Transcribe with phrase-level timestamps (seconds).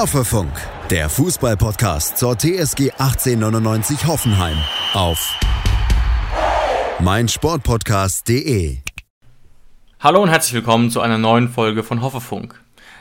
[0.00, 0.52] Hoffefunk,
[0.88, 4.56] der Fußballpodcast zur TSG 1899 Hoffenheim
[4.94, 5.38] auf
[7.00, 8.78] meinsportpodcast.de.
[10.00, 12.58] Hallo und herzlich willkommen zu einer neuen Folge von Hoffefunk.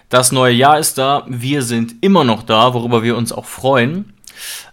[0.09, 4.11] Das neue Jahr ist da, wir sind immer noch da, worüber wir uns auch freuen,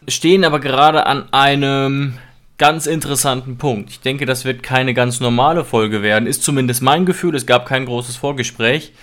[0.08, 2.18] stehen aber gerade an einem
[2.58, 3.90] ganz interessanten Punkt.
[3.90, 7.66] Ich denke, das wird keine ganz normale Folge werden, ist zumindest mein Gefühl, es gab
[7.66, 8.94] kein großes Vorgespräch,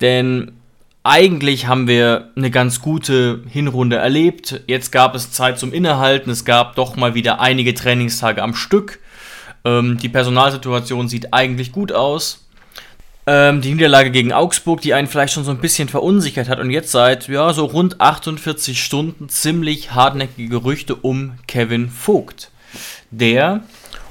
[0.00, 0.52] denn
[1.04, 4.62] eigentlich haben wir eine ganz gute Hinrunde erlebt.
[4.66, 6.30] Jetzt gab es Zeit zum Innehalten.
[6.30, 9.00] Es gab doch mal wieder einige Trainingstage am Stück.
[9.66, 12.46] Ähm, die Personalsituation sieht eigentlich gut aus.
[13.26, 16.70] Ähm, die Niederlage gegen Augsburg, die einen vielleicht schon so ein bisschen verunsichert hat und
[16.70, 22.50] jetzt seit ja so rund 48 Stunden ziemlich hartnäckige Gerüchte um Kevin Vogt,
[23.10, 23.62] der,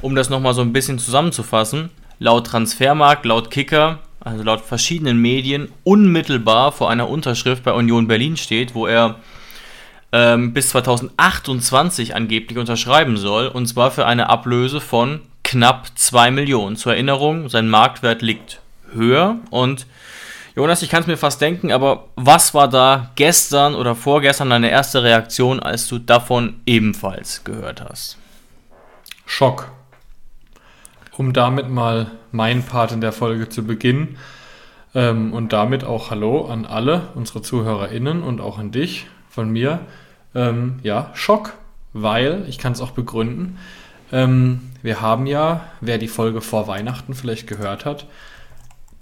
[0.01, 1.89] um das nochmal so ein bisschen zusammenzufassen,
[2.20, 8.38] laut Transfermarkt, laut Kicker also laut verschiedenen Medien, unmittelbar vor einer Unterschrift bei Union Berlin
[8.38, 9.20] steht, wo er
[10.12, 16.77] ähm, bis 2028 angeblich unterschreiben soll, und zwar für eine Ablöse von knapp 2 Millionen.
[16.77, 18.62] Zur Erinnerung, sein Marktwert liegt
[18.93, 19.88] höher und
[20.55, 24.70] Jonas, ich kann es mir fast denken, aber was war da gestern oder vorgestern deine
[24.70, 28.20] erste Reaktion, als du davon ebenfalls gehört hast?
[29.26, 29.71] Schock
[31.17, 34.17] um damit mal mein Part in der Folge zu beginnen.
[34.95, 39.79] Ähm, und damit auch Hallo an alle unsere ZuhörerInnen und auch an dich von mir.
[40.35, 41.53] Ähm, ja, Schock,
[41.93, 43.57] weil, ich kann es auch begründen,
[44.11, 48.05] ähm, wir haben ja, wer die Folge vor Weihnachten vielleicht gehört hat,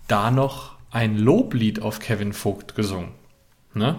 [0.07, 3.11] da noch ein Loblied auf Kevin Vogt gesungen.
[3.73, 3.95] Ne?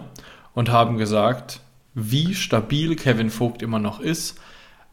[0.53, 1.61] Und haben gesagt,
[1.93, 4.39] wie stabil Kevin Vogt immer noch ist,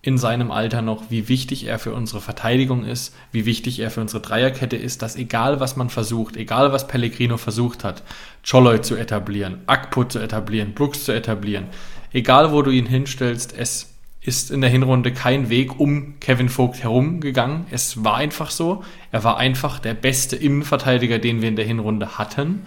[0.03, 4.01] in seinem Alter noch, wie wichtig er für unsere Verteidigung ist, wie wichtig er für
[4.01, 8.03] unsere Dreierkette ist, dass egal was man versucht, egal was Pellegrino versucht hat,
[8.49, 11.67] Choloy zu etablieren, Akpo zu etablieren, Brooks zu etablieren,
[12.13, 13.91] egal wo du ihn hinstellst, es
[14.23, 17.67] ist in der Hinrunde kein Weg um Kevin Vogt herumgegangen.
[17.71, 18.85] Es war einfach so.
[19.13, 22.67] Er war einfach der beste Innenverteidiger, den wir in der Hinrunde hatten.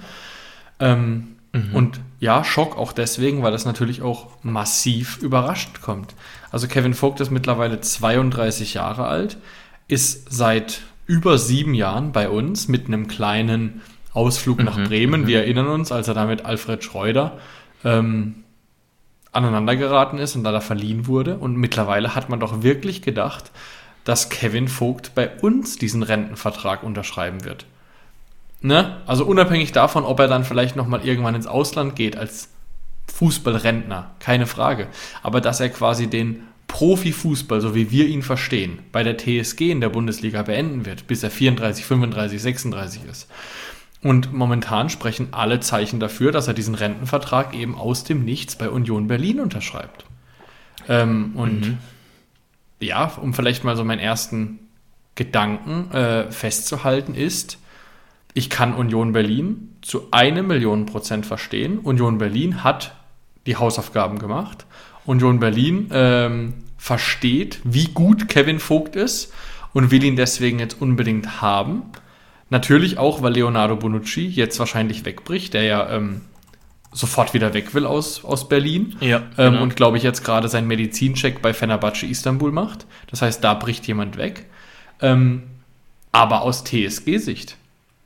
[0.79, 1.75] Ähm, mhm.
[1.75, 6.15] Und ja, Schock auch deswegen, weil das natürlich auch massiv überraschend kommt.
[6.53, 9.37] Also Kevin Vogt ist mittlerweile 32 Jahre alt,
[9.87, 13.81] ist seit über sieben Jahren bei uns mit einem kleinen
[14.13, 15.21] Ausflug mhm, nach Bremen.
[15.21, 15.27] Mhm.
[15.27, 17.39] Wir erinnern uns, als er da mit Alfred Schreuder
[17.83, 18.43] ähm,
[19.31, 21.37] aneinandergeraten ist und da, da verliehen wurde.
[21.37, 23.49] Und mittlerweile hat man doch wirklich gedacht,
[24.03, 27.65] dass Kevin Vogt bei uns diesen Rentenvertrag unterschreiben wird.
[28.61, 29.01] Ne?
[29.07, 32.49] Also unabhängig davon, ob er dann vielleicht nochmal irgendwann ins Ausland geht als
[33.07, 34.87] Fußballrentner, keine Frage.
[35.21, 39.81] Aber dass er quasi den Profifußball, so wie wir ihn verstehen, bei der TSG in
[39.81, 43.27] der Bundesliga beenden wird, bis er 34, 35, 36 ist.
[44.01, 48.69] Und momentan sprechen alle Zeichen dafür, dass er diesen Rentenvertrag eben aus dem Nichts bei
[48.69, 50.05] Union Berlin unterschreibt.
[50.89, 51.77] Ähm, und mhm.
[52.79, 54.59] ja, um vielleicht mal so meinen ersten
[55.15, 57.59] Gedanken äh, festzuhalten, ist,
[58.33, 61.79] ich kann Union Berlin zu einem Million Prozent verstehen.
[61.79, 62.95] Union Berlin hat
[63.45, 64.65] die Hausaufgaben gemacht.
[65.05, 69.33] Union Berlin ähm, versteht, wie gut Kevin Vogt ist
[69.73, 71.83] und will ihn deswegen jetzt unbedingt haben.
[72.49, 76.21] Natürlich auch, weil Leonardo Bonucci jetzt wahrscheinlich wegbricht, der ja ähm,
[76.91, 78.95] sofort wieder weg will aus, aus Berlin.
[78.99, 79.63] Ja, ähm, genau.
[79.63, 82.85] und glaube ich jetzt gerade seinen Medizincheck bei Fenerbahce Istanbul macht.
[83.09, 84.45] Das heißt, da bricht jemand weg.
[85.01, 85.43] Ähm,
[86.11, 87.57] aber aus TSG-Sicht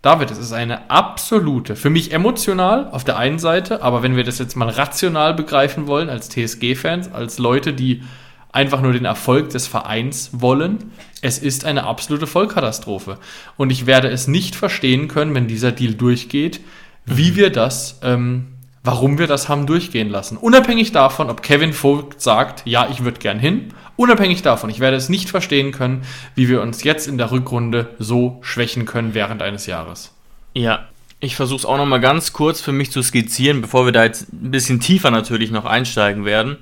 [0.01, 4.23] David, es ist eine absolute, für mich emotional auf der einen Seite, aber wenn wir
[4.23, 8.03] das jetzt mal rational begreifen wollen, als TSG-Fans, als Leute, die
[8.51, 10.91] einfach nur den Erfolg des Vereins wollen,
[11.21, 13.17] es ist eine absolute Vollkatastrophe.
[13.57, 16.61] Und ich werde es nicht verstehen können, wenn dieser Deal durchgeht,
[17.05, 18.56] wie wir das, ähm,
[18.87, 20.37] warum wir das haben durchgehen lassen.
[20.37, 24.95] Unabhängig davon, ob Kevin Vogt sagt, ja, ich würde gern hin Unabhängig davon, ich werde
[24.95, 26.03] es nicht verstehen können,
[26.35, 30.13] wie wir uns jetzt in der Rückrunde so schwächen können während eines Jahres.
[30.53, 30.87] Ja,
[31.19, 34.03] ich versuche es auch noch mal ganz kurz für mich zu skizzieren, bevor wir da
[34.03, 36.57] jetzt ein bisschen tiefer natürlich noch einsteigen werden.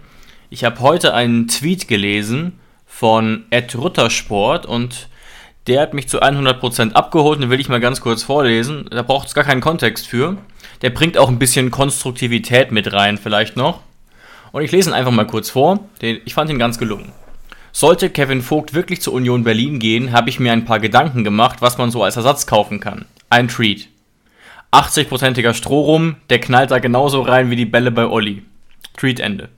[0.49, 2.53] Ich habe heute einen Tweet gelesen
[2.87, 5.09] von Ed Ruttersport und
[5.67, 8.87] der hat mich zu 100% abgeholt, den will ich mal ganz kurz vorlesen.
[8.89, 10.37] Da braucht es gar keinen Kontext für.
[10.81, 13.81] Der bringt auch ein bisschen Konstruktivität mit rein, vielleicht noch.
[14.51, 15.89] Und ich lese ihn einfach mal kurz vor.
[15.99, 17.11] Ich fand ihn ganz gelungen.
[17.71, 21.61] Sollte Kevin Vogt wirklich zur Union Berlin gehen, habe ich mir ein paar Gedanken gemacht,
[21.61, 23.05] was man so als Ersatz kaufen kann.
[23.29, 23.89] Ein Treat.
[24.71, 28.43] 80%iger Strohrum, der knallt da genauso rein wie die Bälle bei Olli.
[28.95, 29.49] Treat Ende.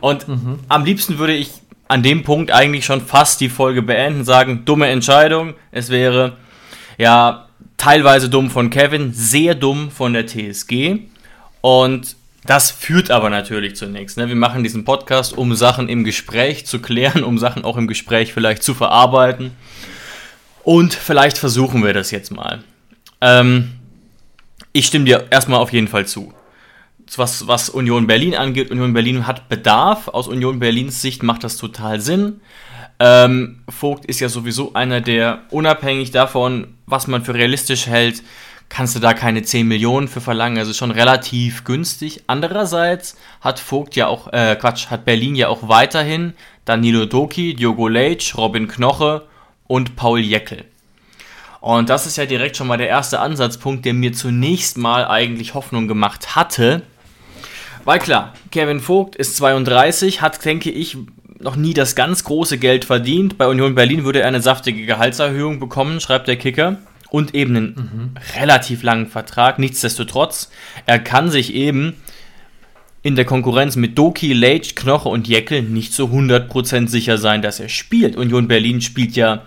[0.00, 0.60] Und mhm.
[0.68, 1.50] am liebsten würde ich
[1.88, 5.54] an dem Punkt eigentlich schon fast die Folge beenden, sagen, dumme Entscheidung.
[5.72, 6.36] Es wäre
[6.98, 7.48] ja
[7.82, 11.00] teilweise dumm von Kevin, sehr dumm von der TSG.
[11.60, 12.14] Und
[12.44, 14.16] Das führt aber natürlich zunächst.
[14.16, 14.26] Ne?
[14.26, 18.32] Wir machen diesen Podcast, um Sachen im Gespräch zu klären, um Sachen auch im Gespräch
[18.32, 19.52] vielleicht zu verarbeiten.
[20.64, 22.64] Und vielleicht versuchen wir das jetzt mal.
[23.20, 23.72] Ähm,
[24.72, 26.34] ich stimme dir erstmal auf jeden Fall zu.
[27.14, 30.08] Was, was Union Berlin angeht, Union Berlin hat Bedarf.
[30.08, 32.40] Aus Union Berlins Sicht macht das total Sinn.
[33.04, 38.22] Ähm, Vogt ist ja sowieso einer, der unabhängig davon, was man für realistisch hält,
[38.68, 40.56] kannst du da keine 10 Millionen für verlangen.
[40.56, 42.22] Also schon relativ günstig.
[42.28, 46.34] Andererseits hat Vogt ja auch, äh, Quatsch, hat Berlin ja auch weiterhin
[46.64, 49.26] Danilo Doki, Diogo Leitch, Robin Knoche
[49.66, 50.64] und Paul Jeckel.
[51.60, 55.54] Und das ist ja direkt schon mal der erste Ansatzpunkt, der mir zunächst mal eigentlich
[55.54, 56.82] Hoffnung gemacht hatte.
[57.84, 60.96] Weil klar, Kevin Vogt ist 32, hat, denke ich,
[61.42, 63.38] noch nie das ganz große Geld verdient.
[63.38, 66.78] Bei Union Berlin würde er eine saftige Gehaltserhöhung bekommen, schreibt der Kicker.
[67.10, 68.10] Und eben einen mhm.
[68.40, 69.58] relativ langen Vertrag.
[69.58, 70.50] Nichtsdestotrotz,
[70.86, 71.96] er kann sich eben
[73.02, 77.60] in der Konkurrenz mit Doki, Leitch, Knoche und Jeckel nicht so 100% sicher sein, dass
[77.60, 78.16] er spielt.
[78.16, 79.42] Union Berlin spielt ja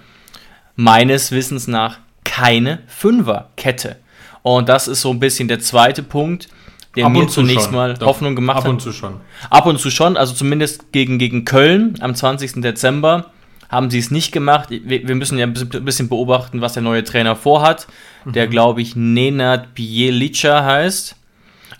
[0.75, 3.95] meines Wissens nach keine Fünferkette.
[4.43, 6.49] Und das ist so ein bisschen der zweite Punkt,
[6.95, 7.75] der mir zunächst schon.
[7.75, 8.07] mal Doch.
[8.07, 8.65] Hoffnung gemacht hat.
[8.65, 9.15] Ab und zu schon.
[9.49, 12.61] Ab und zu schon, also zumindest gegen, gegen Köln am 20.
[12.61, 13.31] Dezember
[13.69, 14.69] haben sie es nicht gemacht.
[14.69, 17.87] Wir, müssen ja ein bisschen beobachten, was der neue Trainer vorhat,
[18.23, 18.33] mhm.
[18.33, 21.15] der glaube ich Nenad Bielica heißt.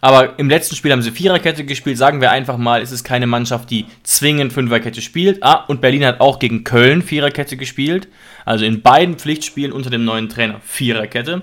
[0.02, 1.98] Aber im letzten Spiel haben sie Viererkette gespielt.
[1.98, 5.42] Sagen wir einfach mal, es ist keine Mannschaft, die zwingend Fünferkette spielt.
[5.42, 8.08] Ah, und Berlin hat auch gegen Köln Viererkette gespielt.
[8.46, 11.42] Also in beiden Pflichtspielen unter dem neuen Trainer Viererkette.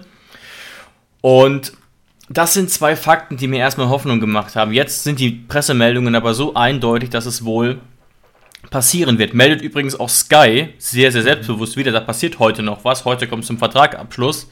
[1.22, 1.72] Und
[2.32, 4.72] das sind zwei Fakten, die mir erstmal Hoffnung gemacht haben.
[4.72, 7.80] Jetzt sind die Pressemeldungen aber so eindeutig, dass es wohl
[8.70, 9.34] passieren wird.
[9.34, 11.92] Meldet übrigens auch Sky sehr, sehr selbstbewusst wieder.
[11.92, 13.04] Da passiert heute noch was.
[13.04, 14.48] Heute kommt es zum Vertragabschluss.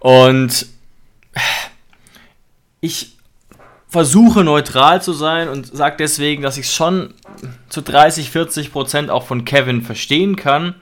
[0.00, 0.66] Und
[2.80, 3.16] ich
[3.88, 7.14] versuche neutral zu sein und sage deswegen, dass ich es schon
[7.68, 10.74] zu 30, 40 Prozent auch von Kevin verstehen kann.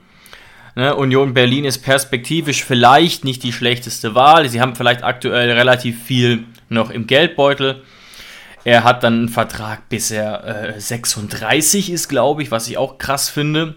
[0.75, 4.47] Ne, Union Berlin ist perspektivisch vielleicht nicht die schlechteste Wahl.
[4.47, 7.83] Sie haben vielleicht aktuell relativ viel noch im Geldbeutel.
[8.63, 12.97] Er hat dann einen Vertrag bis er äh, 36 ist, glaube ich, was ich auch
[12.97, 13.75] krass finde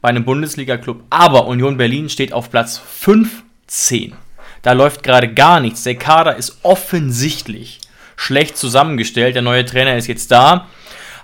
[0.00, 1.04] bei einem Bundesliga-Club.
[1.10, 4.14] Aber Union Berlin steht auf Platz 15.
[4.62, 5.82] Da läuft gerade gar nichts.
[5.84, 7.80] Der Kader ist offensichtlich
[8.16, 9.34] schlecht zusammengestellt.
[9.34, 10.66] Der neue Trainer ist jetzt da,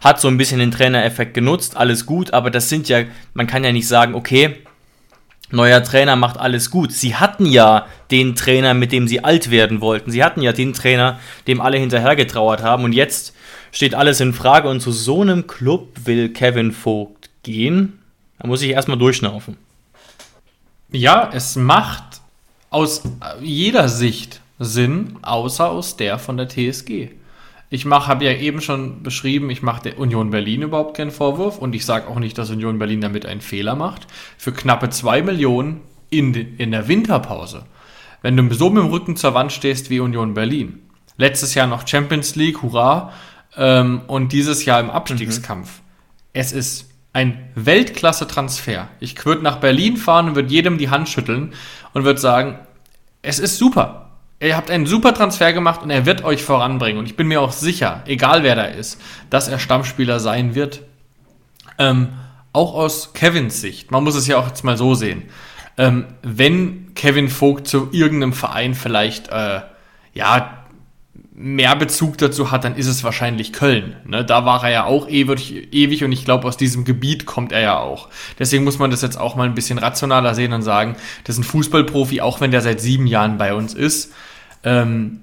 [0.03, 3.05] hat so ein bisschen den Trainereffekt genutzt, alles gut, aber das sind ja,
[3.35, 4.57] man kann ja nicht sagen, okay,
[5.53, 6.93] neuer Trainer macht alles gut.
[6.93, 10.11] Sie hatten ja den Trainer, mit dem sie alt werden wollten.
[10.11, 13.35] Sie hatten ja den Trainer, dem alle hinterhergetrauert haben und jetzt
[13.71, 17.99] steht alles in Frage und zu so einem Club will Kevin Vogt gehen.
[18.39, 19.57] Da muss ich erstmal durchschnaufen.
[20.91, 22.21] Ja, es macht
[22.71, 23.03] aus
[23.41, 27.11] jeder Sicht Sinn, außer aus der von der TSG.
[27.73, 31.75] Ich habe ja eben schon beschrieben, ich mache der Union Berlin überhaupt keinen Vorwurf und
[31.75, 34.07] ich sage auch nicht, dass Union Berlin damit einen Fehler macht.
[34.37, 35.81] Für knappe 2 Millionen
[36.11, 37.65] in, in der Winterpause,
[38.21, 40.83] wenn du so mit dem Rücken zur Wand stehst wie Union Berlin,
[41.17, 43.11] letztes Jahr noch Champions League, hurra,
[43.57, 45.79] ähm, und dieses Jahr im Abstiegskampf.
[45.79, 45.85] Mhm.
[46.35, 48.89] Es ist ein Weltklasse-Transfer.
[49.01, 51.55] Ich würde nach Berlin fahren und würde jedem die Hand schütteln
[51.95, 52.59] und würde sagen,
[53.23, 54.02] es ist super.
[54.43, 56.99] Ihr habt einen super Transfer gemacht und er wird euch voranbringen.
[56.99, 60.83] Und ich bin mir auch sicher, egal wer da ist, dass er Stammspieler sein wird.
[61.79, 62.09] Ähm,
[62.53, 63.93] auch aus Kevins Sicht.
[63.93, 65.23] Man muss es ja auch jetzt mal so sehen.
[65.79, 69.61] Ähm, wenn Kevin Vogt zu irgendeinem Verein vielleicht, äh,
[70.13, 70.59] ja,
[71.35, 73.97] mehr Bezug dazu hat, dann ist es wahrscheinlich Köln.
[74.05, 74.25] Ne?
[74.25, 77.61] Da war er ja auch ewig, ewig und ich glaube, aus diesem Gebiet kommt er
[77.61, 78.09] ja auch.
[78.39, 81.41] Deswegen muss man das jetzt auch mal ein bisschen rationaler sehen und sagen, das ist
[81.41, 84.13] ein Fußballprofi, auch wenn der seit sieben Jahren bei uns ist.
[84.65, 85.21] Ähm,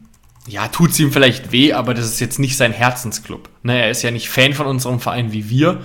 [0.48, 3.50] ja, tut es ihm vielleicht weh, aber das ist jetzt nicht sein Herzensclub.
[3.64, 3.82] Ne?
[3.82, 5.82] Er ist ja nicht Fan von unserem Verein wie wir,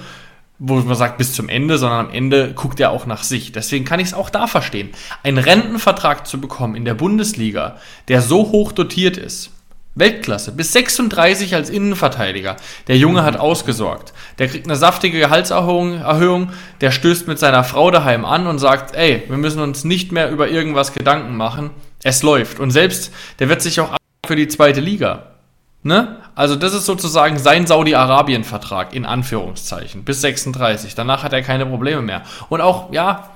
[0.59, 3.53] wo man sagt bis zum Ende, sondern am Ende guckt er auch nach sich.
[3.53, 4.91] Deswegen kann ich es auch da verstehen.
[5.23, 7.77] Einen Rentenvertrag zu bekommen in der Bundesliga,
[8.09, 9.51] der so hoch dotiert ist,
[9.97, 10.53] Weltklasse.
[10.53, 12.57] Bis 36 als Innenverteidiger.
[12.89, 14.13] Der Junge hat ausgesorgt.
[14.39, 18.95] Der kriegt eine saftige Gehaltserhöhung, Erhöhung, der stößt mit seiner Frau daheim an und sagt,
[18.97, 21.71] ey, wir müssen uns nicht mehr über irgendwas Gedanken machen.
[22.05, 22.61] Es läuft.
[22.61, 25.33] Und selbst, der wird sich auch für die zweite Liga.
[25.83, 26.19] Ne?
[26.35, 30.95] Also das ist sozusagen sein Saudi-Arabien-Vertrag, in Anführungszeichen, bis 36.
[30.95, 32.23] Danach hat er keine Probleme mehr.
[32.49, 33.31] Und auch, ja,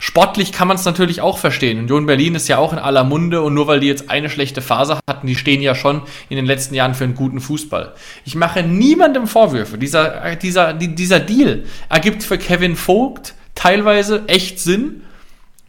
[0.00, 1.80] Sportlich kann man es natürlich auch verstehen.
[1.80, 4.62] Union Berlin ist ja auch in aller Munde und nur weil die jetzt eine schlechte
[4.62, 7.94] Phase hatten, die stehen ja schon in den letzten Jahren für einen guten Fußball.
[8.24, 9.76] Ich mache niemandem Vorwürfe.
[9.76, 15.02] Dieser, dieser, dieser Deal ergibt für Kevin Vogt teilweise echt Sinn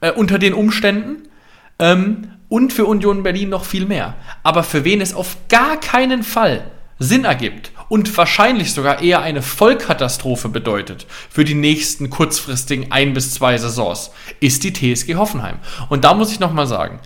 [0.01, 1.28] äh, unter den Umständen
[1.79, 4.15] ähm, und für Union Berlin noch viel mehr.
[4.43, 6.69] Aber für wen es auf gar keinen Fall
[6.99, 13.33] Sinn ergibt und wahrscheinlich sogar eher eine Vollkatastrophe bedeutet für die nächsten kurzfristigen ein bis
[13.33, 15.59] zwei Saisons, ist die TSG Hoffenheim.
[15.87, 16.99] Und da muss ich nochmal sagen,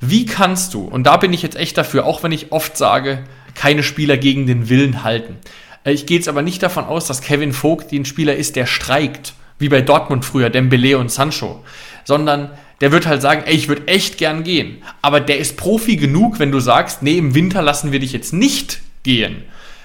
[0.00, 3.24] wie kannst du, und da bin ich jetzt echt dafür, auch wenn ich oft sage,
[3.54, 5.36] keine Spieler gegen den Willen halten.
[5.84, 8.66] Äh, ich gehe jetzt aber nicht davon aus, dass Kevin Vogt ein Spieler ist, der
[8.66, 11.64] streikt, wie bei Dortmund früher, Dembele und Sancho,
[12.04, 12.50] sondern
[12.80, 14.82] der wird halt sagen, ey, ich würde echt gern gehen.
[15.02, 18.32] Aber der ist Profi genug, wenn du sagst, nee, im Winter lassen wir dich jetzt
[18.32, 19.44] nicht gehen.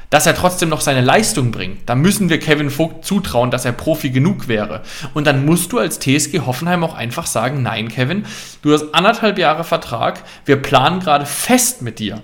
[0.10, 1.90] Dass er trotzdem noch seine Leistung bringt.
[1.90, 4.82] Da müssen wir Kevin Vogt zutrauen, dass er Profi genug wäre.
[5.14, 8.26] Und dann musst du als TSG Hoffenheim auch einfach sagen, nein, Kevin,
[8.62, 12.22] du hast anderthalb Jahre Vertrag, wir planen gerade fest mit dir.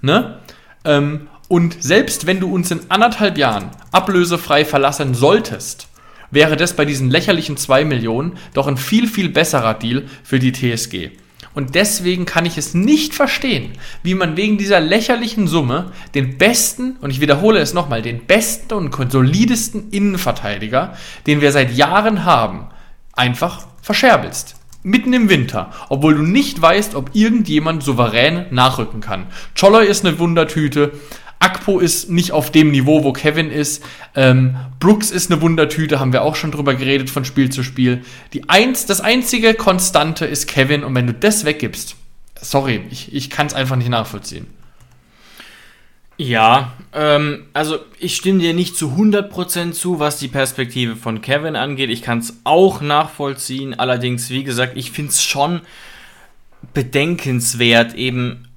[0.00, 0.38] Ne?
[0.84, 5.88] Ähm, und selbst wenn du uns in anderthalb Jahren ablösefrei verlassen solltest,
[6.34, 10.52] wäre das bei diesen lächerlichen 2 Millionen doch ein viel, viel besserer Deal für die
[10.52, 11.10] TSG.
[11.54, 13.72] Und deswegen kann ich es nicht verstehen,
[14.02, 18.74] wie man wegen dieser lächerlichen Summe den besten, und ich wiederhole es nochmal, den besten
[18.74, 22.66] und solidesten Innenverteidiger, den wir seit Jahren haben,
[23.12, 24.56] einfach verscherbelst.
[24.82, 29.28] Mitten im Winter, obwohl du nicht weißt, ob irgendjemand souverän nachrücken kann.
[29.58, 30.92] Cholloy ist eine Wundertüte,
[31.44, 33.84] Akpo ist nicht auf dem Niveau, wo Kevin ist.
[34.14, 38.02] Ähm, Brooks ist eine Wundertüte, haben wir auch schon drüber geredet von Spiel zu Spiel.
[38.32, 41.96] Die eins, das einzige Konstante ist Kevin und wenn du das weggibst,
[42.40, 44.46] sorry, ich, ich kann es einfach nicht nachvollziehen.
[46.16, 51.56] Ja, ähm, also ich stimme dir nicht zu 100% zu, was die Perspektive von Kevin
[51.56, 51.90] angeht.
[51.90, 53.78] Ich kann es auch nachvollziehen.
[53.78, 55.60] Allerdings, wie gesagt, ich finde es schon
[56.72, 58.48] bedenkenswert, eben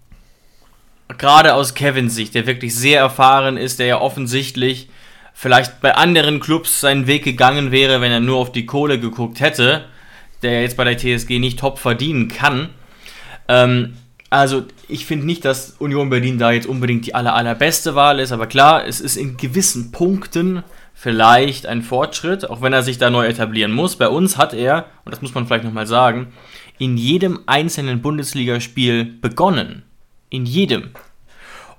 [1.17, 4.89] gerade aus Kevins Sicht, der wirklich sehr erfahren ist, der ja offensichtlich
[5.33, 9.39] vielleicht bei anderen Clubs seinen Weg gegangen wäre, wenn er nur auf die Kohle geguckt
[9.39, 9.85] hätte,
[10.41, 12.69] der jetzt bei der TSG nicht top verdienen kann.
[13.47, 13.93] Ähm,
[14.29, 18.31] also ich finde nicht, dass Union Berlin da jetzt unbedingt die aller, allerbeste Wahl ist,
[18.31, 23.09] aber klar, es ist in gewissen Punkten vielleicht ein Fortschritt, auch wenn er sich da
[23.09, 23.95] neu etablieren muss.
[23.95, 26.33] Bei uns hat er, und das muss man vielleicht nochmal sagen,
[26.79, 29.83] in jedem einzelnen Bundesligaspiel begonnen.
[30.29, 30.91] In jedem.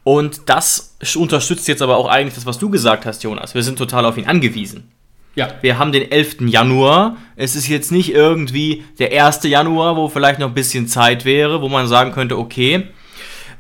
[0.04, 3.54] Und das unterstützt jetzt aber auch eigentlich das, was du gesagt hast, Jonas.
[3.54, 4.90] Wir sind total auf ihn angewiesen.
[5.34, 5.50] Ja.
[5.60, 6.48] Wir haben den 11.
[6.48, 7.16] Januar.
[7.36, 9.44] Es ist jetzt nicht irgendwie der 1.
[9.44, 12.88] Januar, wo vielleicht noch ein bisschen Zeit wäre, wo man sagen könnte, okay,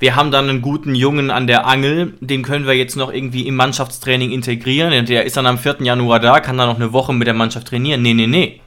[0.00, 3.46] wir haben dann einen guten Jungen an der Angel, den können wir jetzt noch irgendwie
[3.46, 5.06] im Mannschaftstraining integrieren.
[5.06, 5.78] Der ist dann am 4.
[5.80, 8.02] Januar da, kann dann noch eine Woche mit der Mannschaft trainieren.
[8.02, 8.60] Nee, nee, nee.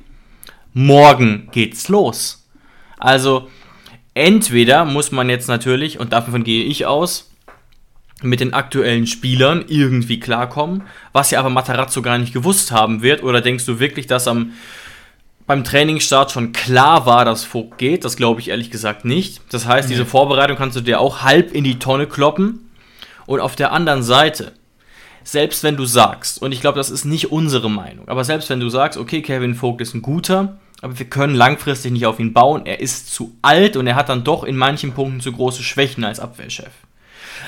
[0.73, 2.47] Morgen geht's los.
[2.97, 3.49] Also,
[4.13, 7.31] entweder muss man jetzt natürlich, und davon gehe ich aus,
[8.23, 13.23] mit den aktuellen Spielern irgendwie klarkommen, was ja aber Matarazzo gar nicht gewusst haben wird.
[13.23, 14.53] Oder denkst du wirklich, dass am
[15.47, 18.05] beim Trainingsstart schon klar war, dass Vogt geht?
[18.05, 19.41] Das glaube ich ehrlich gesagt nicht.
[19.51, 19.95] Das heißt, nee.
[19.95, 22.71] diese Vorbereitung kannst du dir auch halb in die Tonne kloppen.
[23.25, 24.53] Und auf der anderen Seite,
[25.23, 28.59] selbst wenn du sagst, und ich glaube, das ist nicht unsere Meinung, aber selbst wenn
[28.59, 32.33] du sagst, okay, Kevin Vogt ist ein guter, aber wir können langfristig nicht auf ihn
[32.33, 32.65] bauen.
[32.65, 36.03] Er ist zu alt und er hat dann doch in manchen Punkten zu große Schwächen
[36.03, 36.71] als Abwehrchef.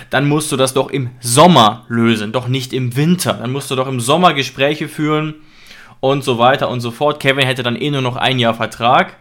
[0.10, 3.34] Dann musst du das doch im Sommer lösen, doch nicht im Winter.
[3.34, 5.36] Dann musst du doch im Sommer Gespräche führen
[6.00, 7.20] und so weiter und so fort.
[7.20, 9.18] Kevin hätte dann eh nur noch ein Jahr Vertrag.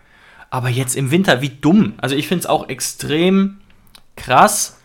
[0.50, 1.94] Aber jetzt im Winter, wie dumm.
[1.96, 3.58] Also ich finde es auch extrem
[4.16, 4.78] krass.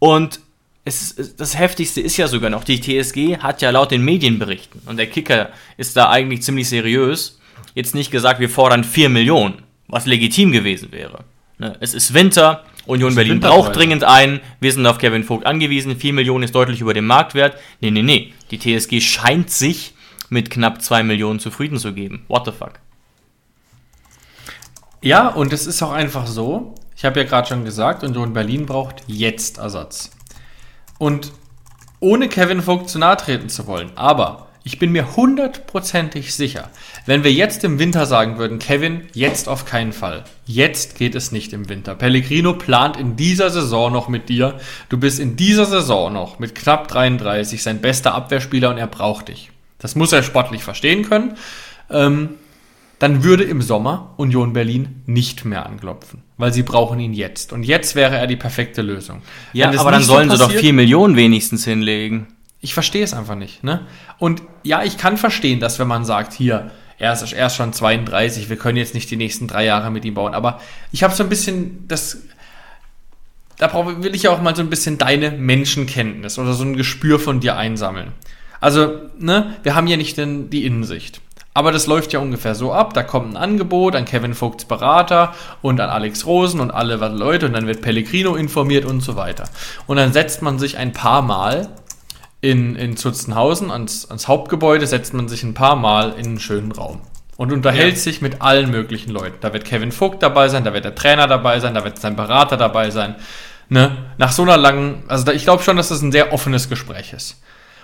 [0.00, 0.40] Und
[0.84, 4.96] ist, das Heftigste ist ja sogar noch, die TSG hat ja laut den Medienberichten, und
[4.96, 7.38] der Kicker ist da eigentlich ziemlich seriös,
[7.74, 11.24] jetzt nicht gesagt, wir fordern 4 Millionen, was legitim gewesen wäre.
[11.58, 15.96] Ne, es ist Winter, Union Berlin braucht dringend einen, wir sind auf Kevin Vogt angewiesen,
[15.96, 17.56] 4 Millionen ist deutlich über dem Marktwert.
[17.80, 19.94] Nee, nee, nee, die TSG scheint sich
[20.30, 22.24] mit knapp 2 Millionen zufrieden zu geben.
[22.26, 22.80] What the fuck?
[25.00, 28.66] Ja, und es ist auch einfach so, ich habe ja gerade schon gesagt, Union Berlin
[28.66, 30.10] braucht jetzt Ersatz.
[31.02, 31.32] Und
[31.98, 36.70] ohne Kevin Vogt zu nahe treten zu wollen, aber ich bin mir hundertprozentig sicher,
[37.06, 40.22] wenn wir jetzt im Winter sagen würden, Kevin, jetzt auf keinen Fall.
[40.46, 41.96] Jetzt geht es nicht im Winter.
[41.96, 44.60] Pellegrino plant in dieser Saison noch mit dir.
[44.90, 49.26] Du bist in dieser Saison noch mit knapp 33 sein bester Abwehrspieler und er braucht
[49.26, 49.50] dich.
[49.80, 51.36] Das muss er sportlich verstehen können.
[51.90, 52.36] Ähm,
[53.00, 57.52] dann würde im Sommer Union Berlin nicht mehr anklopfen, weil sie brauchen ihn jetzt.
[57.52, 59.22] Und jetzt wäre er die perfekte Lösung.
[59.52, 62.26] Ja, aber dann sollen so passiert, sie doch 4 Millionen wenigstens hinlegen.
[62.60, 63.62] Ich verstehe es einfach nicht.
[63.62, 63.86] Ne?
[64.18, 68.50] Und ja, ich kann verstehen, dass wenn man sagt, hier, er ist erst schon 32,
[68.50, 70.34] wir können jetzt nicht die nächsten drei Jahre mit ihm bauen.
[70.34, 72.18] Aber ich habe so ein bisschen das.
[73.58, 73.72] Da
[74.02, 77.38] will ich ja auch mal so ein bisschen deine Menschenkenntnis oder so ein Gespür von
[77.38, 78.10] dir einsammeln.
[78.60, 81.20] Also, ne, wir haben ja nicht den, die Innensicht.
[81.54, 82.94] Aber das läuft ja ungefähr so ab.
[82.94, 87.46] Da kommt ein Angebot an Kevin Vogts Berater und an Alex Rosen und alle Leute
[87.46, 89.44] und dann wird Pellegrino informiert und so weiter.
[89.86, 91.68] Und dann setzt man sich ein paar Mal
[92.40, 96.72] in, in Zutzenhausen ans, ans Hauptgebäude, setzt man sich ein paar Mal in einen schönen
[96.72, 97.02] Raum
[97.36, 98.00] und unterhält Ja.
[98.00, 99.36] sich mit allen möglichen Leuten.
[99.42, 102.16] Da wird Kevin Vogt dabei sein, da wird der Trainer dabei sein, da wird sein
[102.16, 103.14] Berater dabei sein.
[103.68, 103.96] Ne?
[104.18, 107.12] Nach so einer langen, also da, ich glaube schon, dass das ein sehr offenes Gespräch
[107.12, 107.40] ist.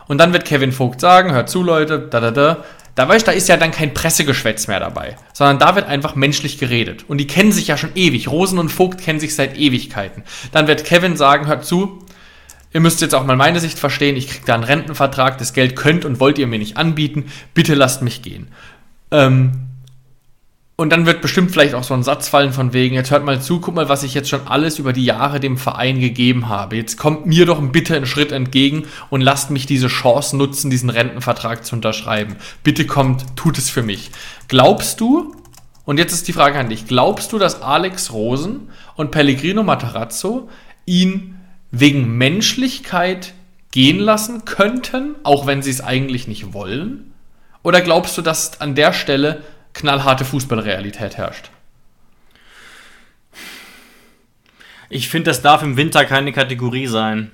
[0.06, 2.56] Und dann wird Kevin Vogt sagen, hört zu Leute, da da da.
[2.98, 6.58] Da weißt da ist ja dann kein Pressegeschwätz mehr dabei, sondern da wird einfach menschlich
[6.58, 7.04] geredet.
[7.06, 8.26] Und die kennen sich ja schon ewig.
[8.26, 10.24] Rosen und Vogt kennen sich seit Ewigkeiten.
[10.50, 12.04] Dann wird Kevin sagen, hört zu,
[12.72, 15.76] ihr müsst jetzt auch mal meine Sicht verstehen, ich kriege da einen Rentenvertrag, das Geld
[15.76, 18.48] könnt und wollt ihr mir nicht anbieten, bitte lasst mich gehen.
[19.12, 19.67] Ähm,
[20.80, 23.42] und dann wird bestimmt vielleicht auch so ein Satz fallen von wegen, jetzt hört mal
[23.42, 26.76] zu, guck mal, was ich jetzt schon alles über die Jahre dem Verein gegeben habe.
[26.76, 30.88] Jetzt kommt mir doch bitte einen Schritt entgegen und lasst mich diese Chance nutzen, diesen
[30.88, 32.36] Rentenvertrag zu unterschreiben.
[32.62, 34.12] Bitte kommt, tut es für mich.
[34.46, 35.34] Glaubst du,
[35.84, 40.48] und jetzt ist die Frage an dich, glaubst du, dass Alex Rosen und Pellegrino Matarazzo
[40.86, 41.40] ihn
[41.72, 43.34] wegen Menschlichkeit
[43.72, 47.14] gehen lassen könnten, auch wenn sie es eigentlich nicht wollen?
[47.64, 49.42] Oder glaubst du, dass an der Stelle
[49.78, 51.50] knallharte Fußballrealität herrscht?
[54.90, 57.30] Ich finde, das darf im Winter keine Kategorie sein.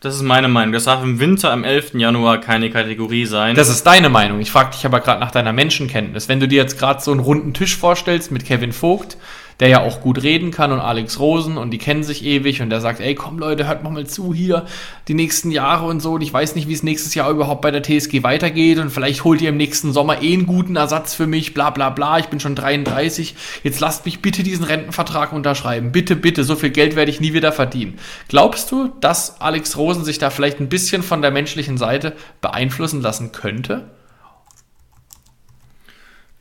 [0.00, 0.72] Das ist meine Meinung.
[0.72, 1.94] Das darf im Winter am 11.
[1.94, 3.54] Januar keine Kategorie sein.
[3.54, 4.40] Das ist deine Meinung.
[4.40, 6.28] Ich frage dich aber gerade nach deiner Menschenkenntnis.
[6.28, 9.16] Wenn du dir jetzt gerade so einen runden Tisch vorstellst mit Kevin Vogt,
[9.62, 12.70] der ja auch gut reden kann und Alex Rosen und die kennen sich ewig und
[12.70, 14.66] der sagt, ey komm Leute, hört mal zu hier,
[15.06, 17.70] die nächsten Jahre und so und ich weiß nicht, wie es nächstes Jahr überhaupt bei
[17.70, 21.28] der TSG weitergeht und vielleicht holt ihr im nächsten Sommer eh einen guten Ersatz für
[21.28, 25.92] mich, bla bla bla, ich bin schon 33, jetzt lasst mich bitte diesen Rentenvertrag unterschreiben,
[25.92, 28.00] bitte, bitte, so viel Geld werde ich nie wieder verdienen.
[28.26, 33.00] Glaubst du, dass Alex Rosen sich da vielleicht ein bisschen von der menschlichen Seite beeinflussen
[33.00, 33.92] lassen könnte?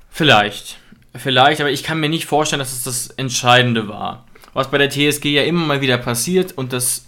[0.10, 0.81] Vielleicht.
[1.15, 4.25] Vielleicht, aber ich kann mir nicht vorstellen, dass es das Entscheidende war.
[4.53, 7.06] Was bei der TSG ja immer mal wieder passiert und das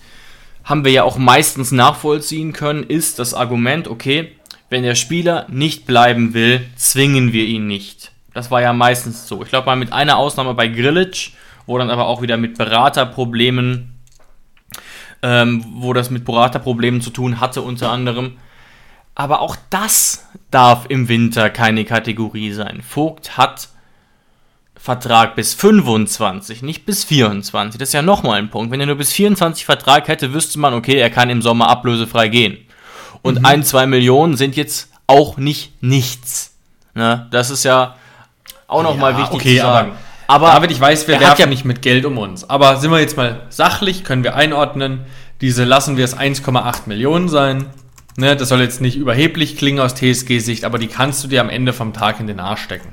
[0.64, 4.32] haben wir ja auch meistens nachvollziehen können, ist das Argument, okay,
[4.70, 8.12] wenn der Spieler nicht bleiben will, zwingen wir ihn nicht.
[8.34, 9.44] Das war ja meistens so.
[9.44, 11.32] Ich glaube mal mit einer Ausnahme bei Grillitsch,
[11.66, 13.94] wo dann aber auch wieder mit Beraterproblemen,
[15.22, 18.38] ähm, wo das mit Beraterproblemen zu tun hatte unter anderem.
[19.16, 22.82] Aber auch das darf im Winter keine Kategorie sein.
[22.82, 23.70] Vogt hat
[24.84, 27.80] Vertrag bis 25, nicht bis 24.
[27.80, 28.70] Das ist ja nochmal ein Punkt.
[28.70, 32.28] Wenn er nur bis 24 Vertrag hätte, wüsste man, okay, er kann im Sommer ablösefrei
[32.28, 32.58] gehen.
[33.22, 33.46] Und Mhm.
[33.46, 36.54] ein, zwei Millionen sind jetzt auch nicht nichts.
[36.96, 37.28] Ne?
[37.32, 37.96] Das ist ja
[38.68, 39.92] auch nochmal Ja, wichtig okay, zu sagen.
[40.28, 42.50] aber, David, ich weiß, wir er werfen ja- nicht mit Geld um uns.
[42.50, 45.06] Aber sind wir jetzt mal sachlich, können wir einordnen,
[45.40, 47.68] diese lassen wir es 1,8 Millionen sein.
[48.18, 51.50] Ne, das soll jetzt nicht überheblich klingen aus TSG-Sicht, aber die kannst du dir am
[51.50, 52.90] Ende vom Tag in den Arsch stecken.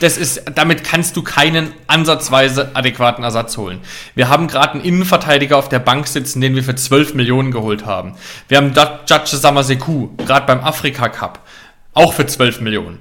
[0.00, 3.78] Das, ist, damit kannst du keinen ansatzweise adäquaten Ersatz holen.
[4.16, 7.86] Wir haben gerade einen Innenverteidiger auf der Bank sitzen, den wir für 12 Millionen geholt
[7.86, 8.14] haben.
[8.48, 11.46] Wir haben Judge Samaseku, gerade beim Afrika Cup,
[11.94, 12.98] auch für 12 Millionen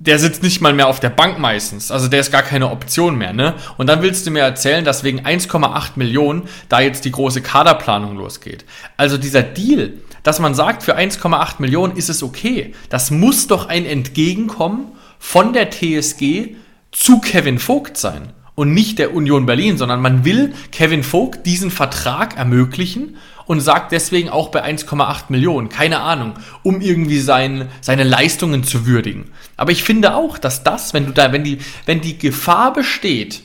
[0.00, 1.90] der sitzt nicht mal mehr auf der Bank meistens.
[1.90, 3.54] Also der ist gar keine Option mehr, ne?
[3.76, 8.16] Und dann willst du mir erzählen, dass wegen 1,8 Millionen da jetzt die große Kaderplanung
[8.16, 8.64] losgeht.
[8.96, 12.74] Also dieser Deal, dass man sagt, für 1,8 Millionen ist es okay.
[12.88, 16.56] Das muss doch ein Entgegenkommen von der TSG
[16.90, 18.32] zu Kevin Vogt sein.
[18.56, 23.92] Und nicht der Union Berlin, sondern man will Kevin Vogt diesen Vertrag ermöglichen und sagt
[23.92, 29.30] deswegen auch bei 1,8 Millionen, keine Ahnung, um irgendwie sein, seine Leistungen zu würdigen.
[29.56, 33.42] Aber ich finde auch, dass das, wenn du da, wenn die, wenn die Gefahr besteht,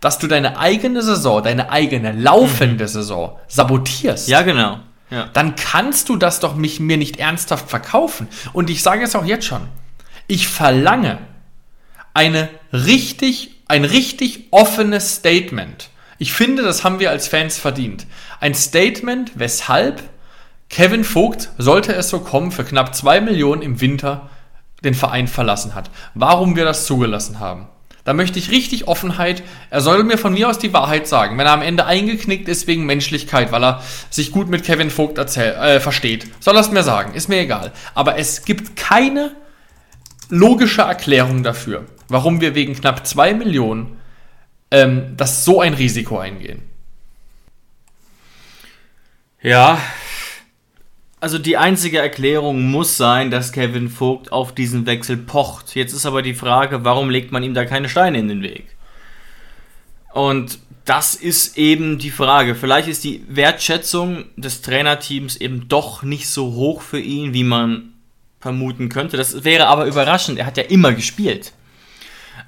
[0.00, 4.80] dass du deine eigene Saison, deine eigene laufende Saison sabotierst, Ja, genau.
[5.10, 5.28] Ja.
[5.32, 8.28] dann kannst du das doch mich, mir nicht ernsthaft verkaufen.
[8.52, 9.62] Und ich sage es auch jetzt schon.
[10.28, 11.18] Ich verlange
[12.12, 15.88] eine richtig, ein richtig offenes Statement.
[16.18, 18.06] Ich finde, das haben wir als Fans verdient.
[18.38, 20.02] Ein Statement, weshalb
[20.68, 24.28] Kevin Vogt, sollte es so kommen, für knapp 2 Millionen im Winter
[24.84, 25.90] den Verein verlassen hat.
[26.14, 27.68] Warum wir das zugelassen haben.
[28.04, 29.42] Da möchte ich richtig Offenheit.
[29.70, 31.38] Er soll mir von mir aus die Wahrheit sagen.
[31.38, 35.18] Wenn er am Ende eingeknickt ist wegen Menschlichkeit, weil er sich gut mit Kevin Vogt
[35.18, 37.14] erzähl, äh, versteht, soll er es mir sagen.
[37.14, 37.72] Ist mir egal.
[37.94, 39.32] Aber es gibt keine
[40.28, 43.98] logische Erklärung dafür, warum wir wegen knapp 2 Millionen
[44.70, 46.62] ähm, das so ein Risiko eingehen.
[49.42, 49.80] Ja.
[51.20, 55.74] Also die einzige Erklärung muss sein, dass Kevin Vogt auf diesen Wechsel pocht.
[55.74, 58.76] Jetzt ist aber die Frage, warum legt man ihm da keine Steine in den Weg?
[60.12, 62.54] Und das ist eben die Frage.
[62.54, 67.92] Vielleicht ist die Wertschätzung des Trainerteams eben doch nicht so hoch für ihn, wie man
[68.40, 69.16] vermuten könnte.
[69.16, 70.38] Das wäre aber überraschend.
[70.38, 71.52] Er hat ja immer gespielt.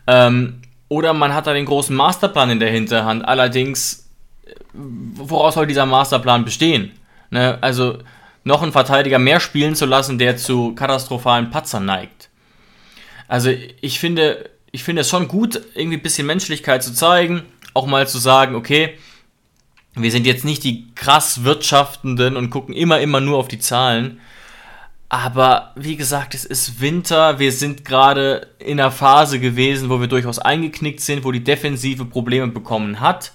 [0.07, 3.25] Ähm, oder man hat da den großen Masterplan in der Hinterhand.
[3.27, 4.09] Allerdings,
[4.45, 6.93] äh, woraus soll dieser Masterplan bestehen?
[7.31, 7.59] Ne?
[7.61, 7.99] Also
[8.45, 12.29] noch einen Verteidiger mehr spielen zu lassen, der zu katastrophalen Patzern neigt.
[13.29, 13.51] Also
[13.81, 17.43] ich finde, ich finde es schon gut, irgendwie ein bisschen Menschlichkeit zu zeigen,
[17.75, 18.99] auch mal zu sagen, okay,
[19.95, 24.21] wir sind jetzt nicht die krass Wirtschaftenden und gucken immer, immer nur auf die Zahlen.
[25.11, 27.41] Aber wie gesagt, es ist Winter.
[27.41, 32.05] Wir sind gerade in einer Phase gewesen, wo wir durchaus eingeknickt sind, wo die Defensive
[32.05, 33.33] Probleme bekommen hat.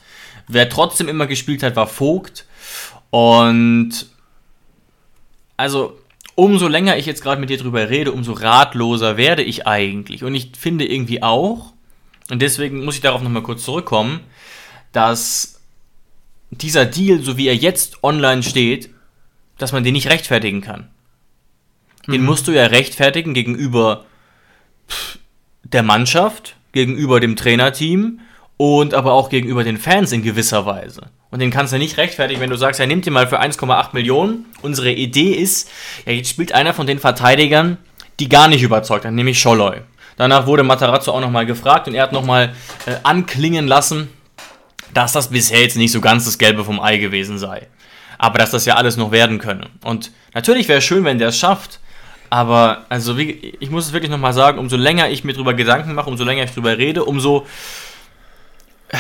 [0.48, 2.46] Wer trotzdem immer gespielt hat, war Vogt.
[3.10, 4.08] Und
[5.58, 6.00] also
[6.36, 10.24] umso länger ich jetzt gerade mit dir drüber rede, umso ratloser werde ich eigentlich.
[10.24, 11.74] Und ich finde irgendwie auch,
[12.32, 14.22] und deswegen muss ich darauf nochmal kurz zurückkommen,
[14.94, 15.60] dass
[16.52, 18.92] dieser Deal, so wie er jetzt online steht,
[19.58, 20.90] dass man den nicht rechtfertigen kann.
[22.08, 22.28] Den mhm.
[22.28, 24.06] musst du ja rechtfertigen gegenüber
[25.64, 28.20] der Mannschaft, gegenüber dem Trainerteam
[28.58, 31.10] und aber auch gegenüber den Fans in gewisser Weise.
[31.32, 33.90] Und den kannst du nicht rechtfertigen, wenn du sagst, ja, nimmt dir mal für 1,8
[33.94, 34.46] Millionen.
[34.62, 35.70] Unsere Idee ist,
[36.06, 37.78] ja, jetzt spielt einer von den Verteidigern,
[38.20, 39.82] die gar nicht überzeugt haben, nämlich Scholloy.
[40.18, 42.54] Danach wurde Matarazzo auch nochmal gefragt und er hat nochmal
[42.86, 44.10] äh, anklingen lassen,
[44.94, 47.68] dass das bisher jetzt nicht so ganz das Gelbe vom Ei gewesen sei.
[48.18, 49.68] Aber dass das ja alles noch werden könne.
[49.84, 51.82] Und natürlich wäre es schön, wenn der es schafft.
[52.30, 55.94] Aber, also, wie, ich muss es wirklich nochmal sagen, umso länger ich mir drüber Gedanken
[55.94, 57.46] mache, umso länger ich drüber rede, umso
[58.90, 58.98] äh,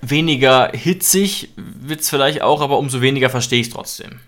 [0.00, 4.20] weniger hitzig wird es vielleicht auch, aber umso weniger verstehe ich es trotzdem.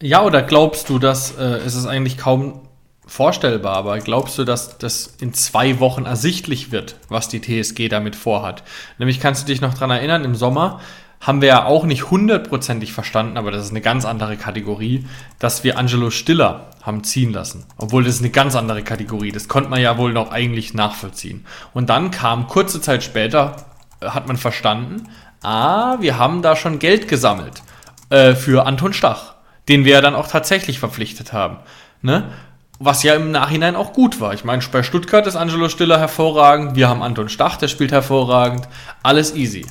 [0.00, 2.68] Ja, oder glaubst du, dass äh, es ist eigentlich kaum
[3.06, 8.14] vorstellbar, aber glaubst du, dass das in zwei Wochen ersichtlich wird, was die TSG damit
[8.14, 8.62] vorhat?
[8.98, 10.80] Nämlich kannst du dich noch daran erinnern, im Sommer
[11.20, 15.04] haben wir ja auch nicht hundertprozentig verstanden, aber das ist eine ganz andere Kategorie,
[15.38, 17.66] dass wir Angelo Stiller haben ziehen lassen.
[17.76, 19.32] Obwohl das ist eine ganz andere Kategorie.
[19.32, 21.44] Das konnte man ja wohl noch eigentlich nachvollziehen.
[21.74, 23.56] Und dann kam kurze Zeit später
[24.00, 25.08] hat man verstanden,
[25.42, 27.62] ah, wir haben da schon Geld gesammelt
[28.10, 29.34] äh, für Anton Stach,
[29.68, 31.58] den wir ja dann auch tatsächlich verpflichtet haben.
[32.02, 32.30] Ne?
[32.78, 34.34] Was ja im Nachhinein auch gut war.
[34.34, 38.68] Ich meine, bei Stuttgart ist Angelo Stiller hervorragend, wir haben Anton Stach, der spielt hervorragend,
[39.02, 39.66] alles easy.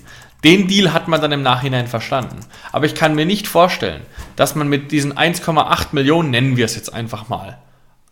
[0.48, 2.40] Den Deal hat man dann im Nachhinein verstanden.
[2.72, 4.02] Aber ich kann mir nicht vorstellen,
[4.38, 7.58] dass man mit diesen 1,8 Millionen, nennen wir es jetzt einfach mal,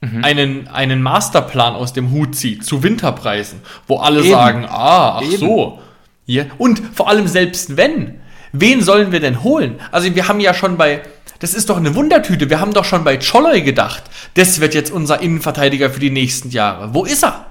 [0.01, 0.21] mhm.
[0.21, 4.29] einen, einen Masterplan aus dem Hut zieht zu Winterpreisen, wo alle Eben.
[4.31, 5.37] sagen, ah, ach Eben.
[5.37, 5.79] so,
[6.25, 6.43] ja.
[6.57, 8.19] Und vor allem selbst wenn,
[8.51, 9.79] wen sollen wir denn holen?
[9.93, 11.03] Also wir haben ja schon bei,
[11.39, 14.91] das ist doch eine Wundertüte, wir haben doch schon bei Cholloy gedacht, das wird jetzt
[14.91, 16.93] unser Innenverteidiger für die nächsten Jahre.
[16.93, 17.45] Wo ist er?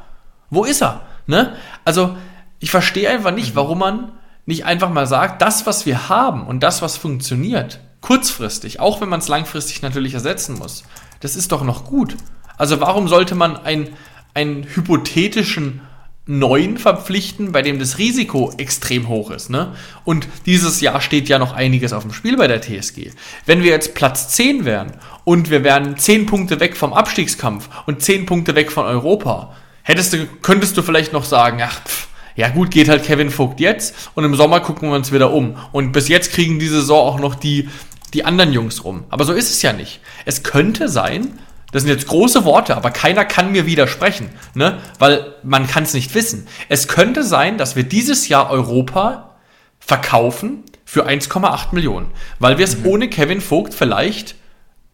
[0.50, 1.00] Wo ist er?
[1.26, 1.56] Ne?
[1.86, 2.18] Also
[2.60, 3.56] ich verstehe einfach nicht, mhm.
[3.56, 4.12] warum man
[4.46, 9.08] nicht einfach mal sagt, das, was wir haben und das, was funktioniert, kurzfristig, auch wenn
[9.08, 10.84] man es langfristig natürlich ersetzen muss,
[11.20, 12.16] das ist doch noch gut.
[12.58, 13.88] Also warum sollte man ein,
[14.34, 15.80] einen hypothetischen
[16.26, 19.50] neuen verpflichten, bei dem das Risiko extrem hoch ist.
[19.50, 19.74] Ne?
[20.04, 23.10] Und dieses Jahr steht ja noch einiges auf dem Spiel bei der TSG.
[23.44, 24.92] Wenn wir jetzt Platz 10 wären
[25.24, 30.14] und wir wären 10 Punkte weg vom Abstiegskampf und 10 Punkte weg von Europa, hättest
[30.14, 33.94] du, könntest du vielleicht noch sagen, ach, pff, ja gut, geht halt Kevin Vogt jetzt
[34.14, 35.56] und im Sommer gucken wir uns wieder um.
[35.72, 37.68] Und bis jetzt kriegen diese Saison auch noch die,
[38.12, 39.04] die anderen Jungs rum.
[39.10, 40.00] Aber so ist es ja nicht.
[40.24, 41.38] Es könnte sein,
[41.72, 44.78] das sind jetzt große Worte, aber keiner kann mir widersprechen, ne?
[44.98, 46.46] weil man kann es nicht wissen.
[46.68, 49.34] Es könnte sein, dass wir dieses Jahr Europa
[49.80, 52.06] verkaufen für 1,8 Millionen,
[52.38, 52.86] weil wir es mhm.
[52.86, 54.36] ohne Kevin Vogt vielleicht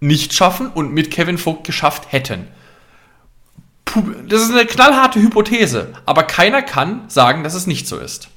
[0.00, 2.48] nicht schaffen und mit Kevin Vogt geschafft hätten.
[4.26, 8.29] Das ist eine knallharte Hypothese, aber keiner kann sagen, dass es nicht so ist.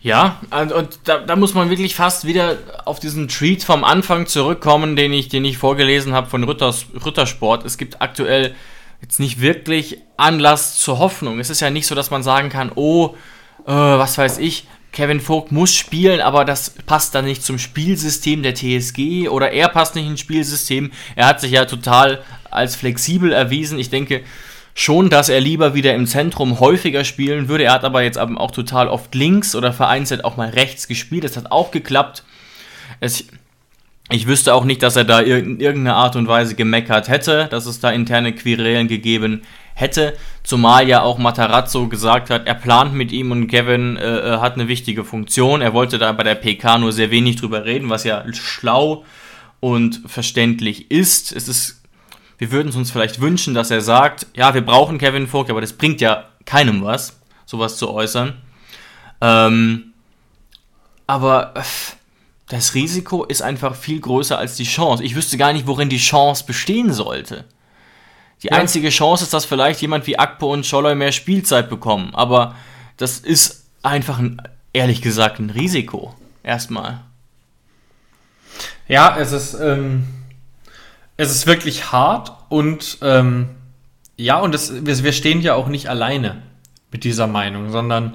[0.00, 4.94] Ja, und da, da, muss man wirklich fast wieder auf diesen Tweet vom Anfang zurückkommen,
[4.94, 7.64] den ich, den ich vorgelesen habe von Ritters, Rittersport.
[7.64, 8.54] Es gibt aktuell
[9.02, 11.40] jetzt nicht wirklich Anlass zur Hoffnung.
[11.40, 13.16] Es ist ja nicht so, dass man sagen kann, oh,
[13.66, 18.42] äh, was weiß ich, Kevin Vogt muss spielen, aber das passt dann nicht zum Spielsystem
[18.42, 20.90] der TSG oder er passt nicht ins Spielsystem.
[21.16, 22.22] Er hat sich ja total
[22.56, 23.78] als flexibel erwiesen.
[23.78, 24.22] Ich denke,
[24.76, 27.64] schon, dass er lieber wieder im Zentrum häufiger spielen würde.
[27.64, 31.24] Er hat aber jetzt auch total oft links oder vereinzelt auch mal rechts gespielt.
[31.24, 32.24] Das hat auch geklappt.
[33.00, 33.24] Es,
[34.10, 37.64] ich wüsste auch nicht, dass er da in irgendeiner Art und Weise gemeckert hätte, dass
[37.64, 39.42] es da interne Querelen gegeben
[39.74, 40.14] hätte.
[40.42, 44.54] Zumal ja auch Matarazzo gesagt hat, er plant mit ihm und Kevin äh, äh hat
[44.54, 45.62] eine wichtige Funktion.
[45.62, 49.04] Er wollte da bei der PK nur sehr wenig drüber reden, was ja schlau
[49.60, 51.32] und verständlich ist.
[51.32, 51.82] Es ist
[52.38, 55.60] wir würden es uns vielleicht wünschen, dass er sagt, ja, wir brauchen Kevin Vogt, aber
[55.60, 58.40] das bringt ja keinem was, sowas zu äußern.
[59.20, 59.94] Ähm,
[61.06, 61.62] aber äh,
[62.48, 65.02] das Risiko ist einfach viel größer als die Chance.
[65.02, 67.44] Ich wüsste gar nicht, worin die Chance bestehen sollte.
[68.42, 68.52] Die ja.
[68.52, 72.14] einzige Chance ist, dass vielleicht jemand wie Akpo und Scholloy mehr Spielzeit bekommen.
[72.14, 72.54] Aber
[72.98, 74.40] das ist einfach, ein,
[74.72, 76.14] ehrlich gesagt, ein Risiko.
[76.42, 77.00] Erstmal.
[78.86, 80.06] Ja, es ist, ähm,
[81.16, 83.48] es ist wirklich hart und ähm,
[84.16, 86.42] ja, und das, wir, wir stehen ja auch nicht alleine
[86.90, 88.14] mit dieser Meinung, sondern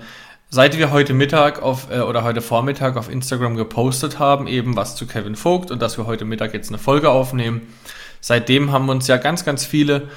[0.50, 4.96] seit wir heute Mittag auf äh, oder heute Vormittag auf Instagram gepostet haben, eben was
[4.96, 7.62] zu Kevin Vogt und dass wir heute Mittag jetzt eine Folge aufnehmen,
[8.20, 10.10] seitdem haben uns ja ganz, ganz viele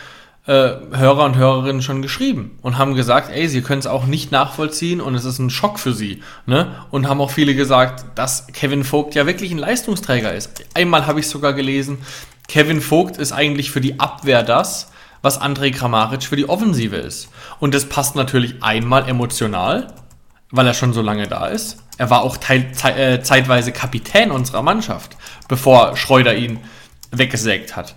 [0.46, 4.30] äh, Hörer und Hörerinnen schon geschrieben und haben gesagt, ey, sie können es auch nicht
[4.30, 6.22] nachvollziehen und es ist ein Schock für sie.
[6.44, 6.74] Ne?
[6.90, 10.64] Und haben auch viele gesagt, dass Kevin Vogt ja wirklich ein Leistungsträger ist.
[10.74, 11.98] Einmal habe ich sogar gelesen,
[12.48, 14.90] Kevin Vogt ist eigentlich für die Abwehr das,
[15.22, 17.28] was Andrei Kramaric für die Offensive ist.
[17.58, 19.94] Und das passt natürlich einmal emotional,
[20.50, 21.78] weil er schon so lange da ist.
[21.96, 25.16] Er war auch teil, ze äh, zeitweise Kapitän unserer Mannschaft,
[25.48, 26.58] bevor Schreuder ihn
[27.10, 27.94] weggesägt hat.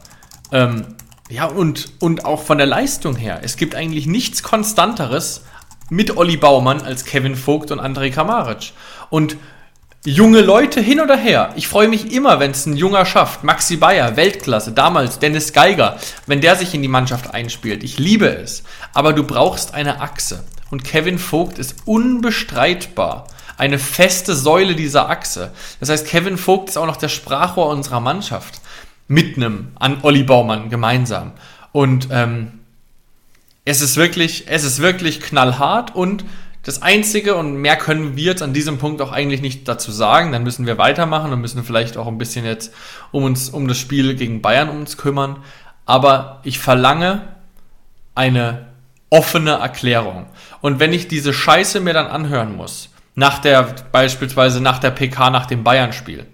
[0.51, 0.95] Ähm,
[1.29, 3.41] ja, und, und auch von der Leistung her.
[3.43, 5.43] Es gibt eigentlich nichts Konstanteres
[5.89, 8.71] mit Olli Baumann als Kevin Vogt und André Kamaric.
[9.10, 9.36] Und
[10.05, 11.51] junge Leute hin oder her.
[11.55, 13.43] Ich freue mich immer, wenn es ein junger schafft.
[13.43, 17.83] Maxi Bayer, Weltklasse, damals Dennis Geiger, wenn der sich in die Mannschaft einspielt.
[17.83, 18.63] Ich liebe es.
[18.93, 20.43] Aber du brauchst eine Achse.
[20.69, 25.51] Und Kevin Vogt ist unbestreitbar eine feste Säule dieser Achse.
[25.79, 28.62] Das heißt, Kevin Vogt ist auch noch der Sprachrohr unserer Mannschaft
[29.07, 31.31] mit einem an Olli Baumann gemeinsam.
[31.71, 32.60] Und ähm,
[33.65, 36.23] es ist wirklich, es ist wirklich knallhart und
[36.67, 40.34] das Einzige, und mehr können wir jetzt an diesem Punkt auch eigentlich nicht dazu sagen,
[40.34, 42.73] dann müssen wir weitermachen und müssen vielleicht auch ein bisschen jetzt
[43.12, 45.38] um uns, um das Spiel gegen Bayern uns kümmern.
[45.86, 47.21] Aber ich verlange
[48.15, 48.65] eine
[49.10, 50.25] offene Erklärung.
[50.60, 55.30] Und wenn ich diese Scheiße mir dann anhören muss, nach der, beispielsweise nach der PK,
[55.30, 56.25] nach dem Bayern-Spiel,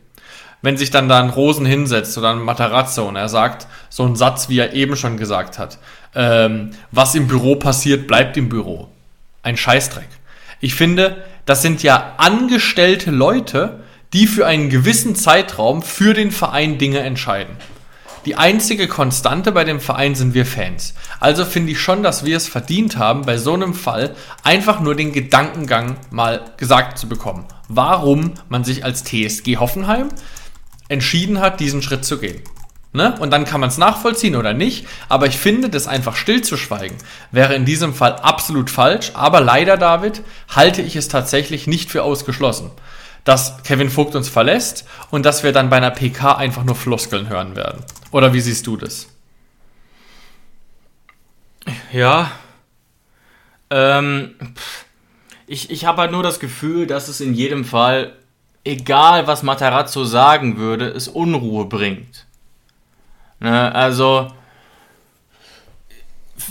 [0.63, 4.15] wenn sich dann da ein Rosen hinsetzt oder ein Matarazzo und er sagt so einen
[4.15, 5.77] Satz, wie er eben schon gesagt hat,
[6.15, 8.89] ähm, was im Büro passiert, bleibt im Büro.
[9.43, 10.07] Ein Scheißdreck.
[10.63, 13.81] Ich finde, das sind ja angestellte Leute,
[14.13, 17.57] die für einen gewissen Zeitraum für den Verein Dinge entscheiden.
[18.25, 20.93] Die einzige Konstante bei dem Verein sind wir Fans.
[21.19, 24.95] Also finde ich schon, dass wir es verdient haben, bei so einem Fall einfach nur
[24.95, 27.43] den Gedankengang mal gesagt zu bekommen.
[27.67, 30.07] Warum man sich als TSG Hoffenheim
[30.87, 32.41] entschieden hat, diesen Schritt zu gehen.
[32.95, 33.15] Ne?
[33.19, 34.87] Und dann kann man es nachvollziehen oder nicht.
[35.09, 36.97] Aber ich finde, das einfach stillzuschweigen
[37.31, 39.11] wäre in diesem Fall absolut falsch.
[39.15, 42.69] Aber leider, David, halte ich es tatsächlich nicht für ausgeschlossen,
[43.23, 47.29] dass Kevin Vogt uns verlässt und dass wir dann bei einer PK einfach nur Floskeln
[47.29, 47.83] hören werden.
[48.11, 49.07] Oder wie siehst du das?
[51.91, 52.31] Ja.
[53.71, 54.35] Ähm,
[55.47, 58.13] ich ich habe halt nur das Gefühl, dass es in jedem Fall,
[58.63, 62.27] egal was Matarazzo sagen würde, es Unruhe bringt.
[63.43, 64.29] Ne, also,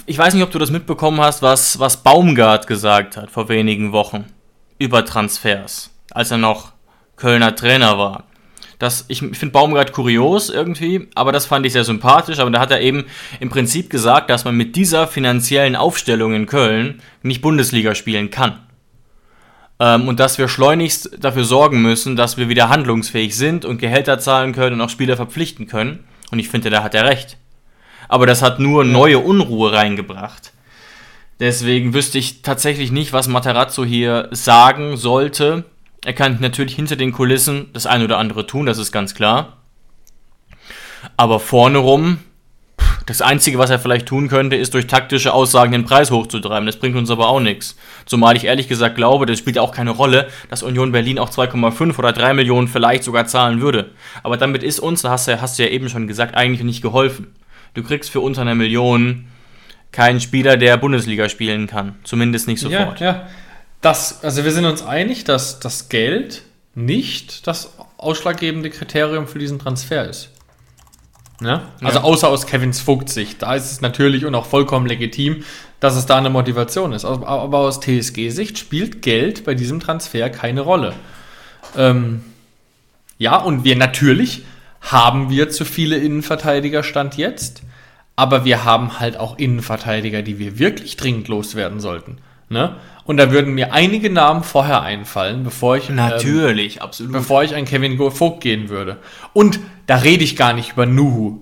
[0.04, 3.92] ich weiß nicht, ob du das mitbekommen hast, was, was Baumgart gesagt hat vor wenigen
[3.92, 4.26] Wochen
[4.78, 6.72] über Transfers, als er noch
[7.16, 8.24] Kölner Trainer war.
[8.78, 12.40] Das, ich finde Baumgart kurios irgendwie, aber das fand ich sehr sympathisch.
[12.40, 13.06] Aber da hat er eben
[13.40, 18.58] im Prinzip gesagt, dass man mit dieser finanziellen Aufstellung in Köln nicht Bundesliga spielen kann.
[19.78, 24.18] Ähm, und dass wir schleunigst dafür sorgen müssen, dass wir wieder handlungsfähig sind und Gehälter
[24.18, 26.04] zahlen können und auch Spieler verpflichten können.
[26.32, 27.36] Und ich finde, da hat er recht.
[28.08, 30.52] Aber das hat nur neue Unruhe reingebracht.
[31.38, 35.64] Deswegen wüsste ich tatsächlich nicht, was Materazzo hier sagen sollte.
[36.04, 39.58] Er kann natürlich hinter den Kulissen das eine oder andere tun, das ist ganz klar.
[41.16, 42.18] Aber vorne rum,
[43.06, 46.66] das Einzige, was er vielleicht tun könnte, ist durch taktische Aussagen den Preis hochzutreiben.
[46.66, 47.76] Das bringt uns aber auch nichts.
[48.06, 51.98] Zumal ich ehrlich gesagt glaube, das spielt auch keine Rolle, dass Union Berlin auch 2,5
[51.98, 53.90] oder 3 Millionen vielleicht sogar zahlen würde.
[54.22, 57.34] Aber damit ist uns, hast du, hast du ja eben schon gesagt, eigentlich nicht geholfen.
[57.74, 59.26] Du kriegst für unter einer Million
[59.90, 61.96] keinen Spieler, der Bundesliga spielen kann.
[62.04, 63.00] Zumindest nicht sofort.
[63.00, 63.28] Ja, ja.
[63.80, 66.42] Das, also wir sind uns einig, dass das Geld
[66.74, 70.30] nicht das ausschlaggebende Kriterium für diesen Transfer ist.
[71.42, 71.62] Ne?
[71.82, 72.04] Also ja.
[72.04, 73.42] außer aus Kevins Vogts Sicht.
[73.42, 75.44] Da ist es natürlich und auch vollkommen legitim,
[75.80, 77.04] dass es da eine Motivation ist.
[77.04, 80.94] Aber aus TSG-Sicht spielt Geld bei diesem Transfer keine Rolle.
[81.76, 82.22] Ähm,
[83.18, 84.44] ja, und wir natürlich
[84.80, 87.62] haben wir zu viele Innenverteidiger Stand jetzt,
[88.16, 92.18] aber wir haben halt auch Innenverteidiger, die wir wirklich dringend loswerden sollten.
[92.52, 92.76] Ne?
[93.04, 97.56] Und da würden mir einige Namen vorher einfallen, bevor ich natürlich ähm, absolut bevor ich
[97.56, 98.98] an Kevin Vogt gehen würde.
[99.32, 101.40] Und da rede ich gar nicht über Nuhu.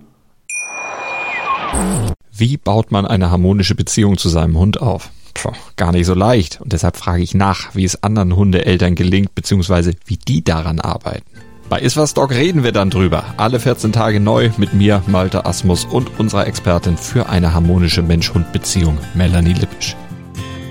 [2.33, 5.11] Wie baut man eine harmonische Beziehung zu seinem Hund auf?
[5.35, 6.61] Puh, gar nicht so leicht.
[6.61, 11.27] Und deshalb frage ich nach, wie es anderen Hundeeltern gelingt, beziehungsweise wie die daran arbeiten.
[11.69, 13.25] Bei Iswas Dog reden wir dann drüber.
[13.37, 18.99] Alle 14 Tage neu mit mir, Malte Asmus und unserer Expertin für eine harmonische Mensch-Hund-Beziehung,
[19.15, 19.95] Melanie Lippisch.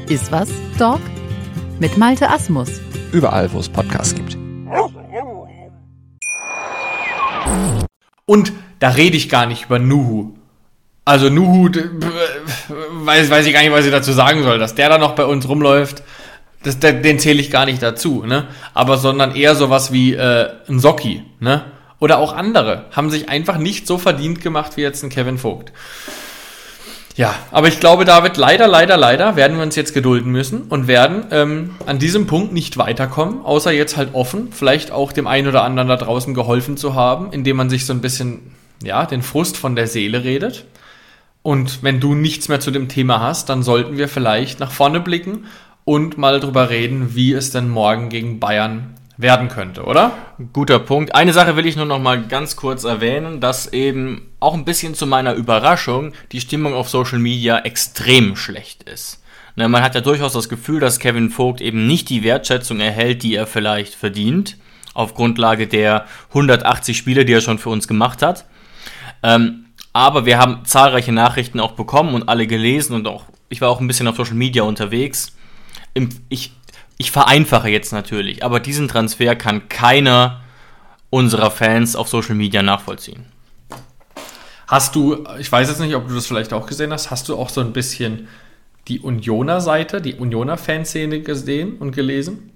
[0.10, 1.02] Iswas Dog
[1.80, 2.82] mit Malte Asmus.
[3.12, 4.36] Überall, wo es Podcasts gibt.
[8.80, 10.34] da rede ich gar nicht über Nuhu.
[11.06, 14.98] Also Nuhu, weiß, weiß ich gar nicht, was ich dazu sagen soll, dass der da
[14.98, 16.02] noch bei uns rumläuft,
[16.64, 18.48] das, der, den zähle ich gar nicht dazu, ne?
[18.74, 21.66] Aber sondern eher sowas wie äh, ein Socki, ne?
[22.00, 25.72] Oder auch andere haben sich einfach nicht so verdient gemacht wie jetzt ein Kevin Vogt.
[27.20, 30.88] Ja, aber ich glaube, David, leider, leider, leider werden wir uns jetzt gedulden müssen und
[30.88, 35.50] werden ähm, an diesem Punkt nicht weiterkommen, außer jetzt halt offen, vielleicht auch dem einen
[35.50, 39.22] oder anderen da draußen geholfen zu haben, indem man sich so ein bisschen, ja, den
[39.22, 40.64] Frust von der Seele redet.
[41.42, 45.02] Und wenn du nichts mehr zu dem Thema hast, dann sollten wir vielleicht nach vorne
[45.02, 45.44] blicken
[45.84, 50.14] und mal drüber reden, wie es denn morgen gegen Bayern werden könnte, oder?
[50.54, 51.14] Guter Punkt.
[51.14, 54.96] Eine Sache will ich nur noch mal ganz kurz erwähnen, dass eben auch ein bisschen
[54.96, 59.22] zu meiner Überraschung die Stimmung auf Social Media extrem schlecht ist.
[59.58, 63.24] Ne, man hat ja durchaus das Gefühl, dass Kevin Vogt eben nicht die Wertschätzung erhält,
[63.24, 64.58] die er vielleicht verdient,
[64.94, 68.46] auf Grundlage der 180 Spiele, die er schon für uns gemacht hat.
[69.22, 73.70] Ähm, aber wir haben zahlreiche Nachrichten auch bekommen und alle gelesen und auch, ich war
[73.70, 75.36] auch ein bisschen auf Social Media unterwegs.
[76.30, 76.54] Ich,
[77.00, 80.42] ich vereinfache jetzt natürlich, aber diesen Transfer kann keiner
[81.10, 83.26] unserer Fans auf Social Media nachvollziehen.
[84.68, 87.38] Hast du, ich weiß jetzt nicht, ob du das vielleicht auch gesehen hast, hast du
[87.38, 88.28] auch so ein bisschen
[88.90, 92.52] die Unioner-Seite, die Unioner-Fanszene gesehen und gelesen?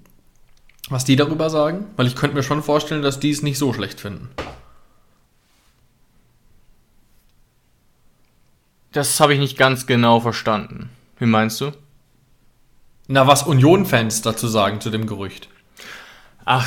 [0.90, 1.86] Was die darüber sagen?
[1.96, 4.28] Weil ich könnte mir schon vorstellen, dass die es nicht so schlecht finden.
[8.92, 10.90] Das habe ich nicht ganz genau verstanden.
[11.18, 11.72] Wie meinst du?
[13.06, 15.48] Na, was Union-Fans dazu sagen zu dem Gerücht?
[16.44, 16.66] Ach,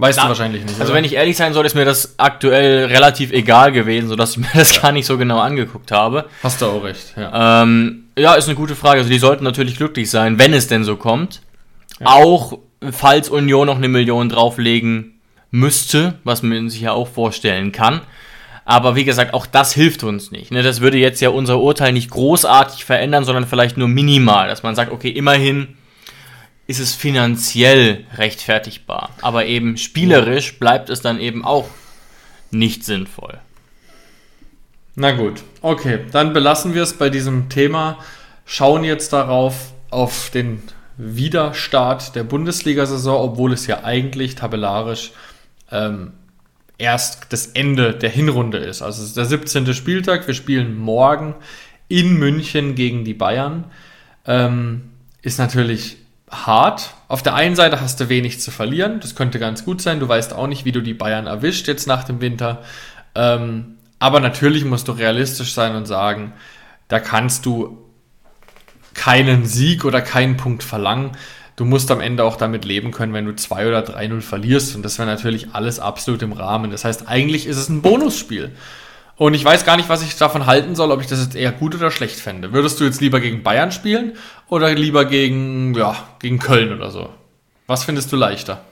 [0.00, 0.74] Weißt Na, du wahrscheinlich nicht.
[0.78, 0.94] also oder?
[0.94, 4.48] wenn ich ehrlich sein soll, ist mir das aktuell relativ egal gewesen, sodass ich mir
[4.54, 6.26] das gar nicht so genau angeguckt habe.
[6.42, 7.62] Hast du auch recht, ja.
[7.62, 8.98] Ähm, ja, ist eine gute Frage.
[9.00, 11.42] Also die sollten natürlich glücklich sein, wenn es denn so kommt.
[12.04, 12.58] Auch
[12.92, 15.18] falls Union noch eine Million drauflegen
[15.50, 18.00] müsste, was man sich ja auch vorstellen kann.
[18.68, 20.50] Aber wie gesagt, auch das hilft uns nicht.
[20.50, 20.62] Ne?
[20.62, 24.74] Das würde jetzt ja unser Urteil nicht großartig verändern, sondern vielleicht nur minimal, dass man
[24.74, 25.78] sagt, okay, immerhin
[26.66, 29.08] ist es finanziell rechtfertigbar.
[29.22, 31.64] Aber eben spielerisch bleibt es dann eben auch
[32.50, 33.38] nicht sinnvoll.
[34.96, 37.96] Na gut, okay, dann belassen wir es bei diesem Thema.
[38.44, 40.62] Schauen jetzt darauf, auf den
[40.98, 45.12] Wiederstart der Bundesliga-Saison, obwohl es ja eigentlich tabellarisch
[45.72, 46.12] ähm,
[46.78, 48.82] erst das Ende der Hinrunde ist.
[48.82, 49.74] Also es ist der 17.
[49.74, 50.26] Spieltag.
[50.26, 51.34] Wir spielen morgen
[51.88, 53.64] in München gegen die Bayern.
[54.24, 54.90] Ähm,
[55.22, 55.96] ist natürlich
[56.30, 56.94] hart.
[57.08, 59.00] Auf der einen Seite hast du wenig zu verlieren.
[59.00, 59.98] Das könnte ganz gut sein.
[59.98, 62.62] Du weißt auch nicht, wie du die Bayern erwischt jetzt nach dem Winter.
[63.14, 66.32] Ähm, aber natürlich musst du realistisch sein und sagen,
[66.86, 67.78] da kannst du
[68.94, 71.12] keinen Sieg oder keinen Punkt verlangen.
[71.58, 74.76] Du musst am Ende auch damit leben können, wenn du 2 oder 3-0 verlierst.
[74.76, 76.70] Und das wäre natürlich alles absolut im Rahmen.
[76.70, 78.52] Das heißt, eigentlich ist es ein Bonusspiel.
[79.16, 81.50] Und ich weiß gar nicht, was ich davon halten soll, ob ich das jetzt eher
[81.50, 82.52] gut oder schlecht fände.
[82.52, 84.12] Würdest du jetzt lieber gegen Bayern spielen
[84.46, 87.12] oder lieber gegen, ja, gegen Köln oder so?
[87.66, 88.64] Was findest du leichter?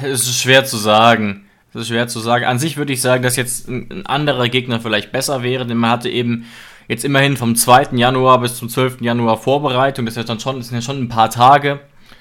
[0.00, 1.46] Es ist schwer zu sagen.
[1.74, 2.44] Es ist schwer zu sagen.
[2.44, 5.78] An sich würde ich sagen, dass jetzt ein ein anderer Gegner vielleicht besser wäre, denn
[5.78, 6.46] man hatte eben
[6.88, 7.88] jetzt immerhin vom 2.
[7.92, 9.00] Januar bis zum 12.
[9.00, 10.06] Januar Vorbereitung.
[10.06, 11.80] Das, ist dann schon, das sind ja schon ein paar Tage,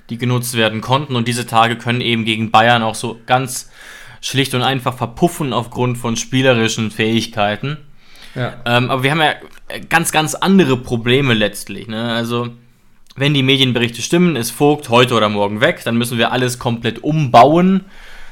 [0.09, 1.15] die genutzt werden konnten.
[1.15, 3.69] Und diese Tage können eben gegen Bayern auch so ganz
[4.21, 7.77] schlicht und einfach verpuffen aufgrund von spielerischen Fähigkeiten.
[8.35, 8.53] Ja.
[8.65, 9.33] Ähm, aber wir haben ja
[9.89, 11.87] ganz, ganz andere Probleme letztlich.
[11.87, 12.13] Ne?
[12.13, 12.49] Also,
[13.15, 17.03] wenn die Medienberichte stimmen, ist Vogt heute oder morgen weg, dann müssen wir alles komplett
[17.03, 17.85] umbauen.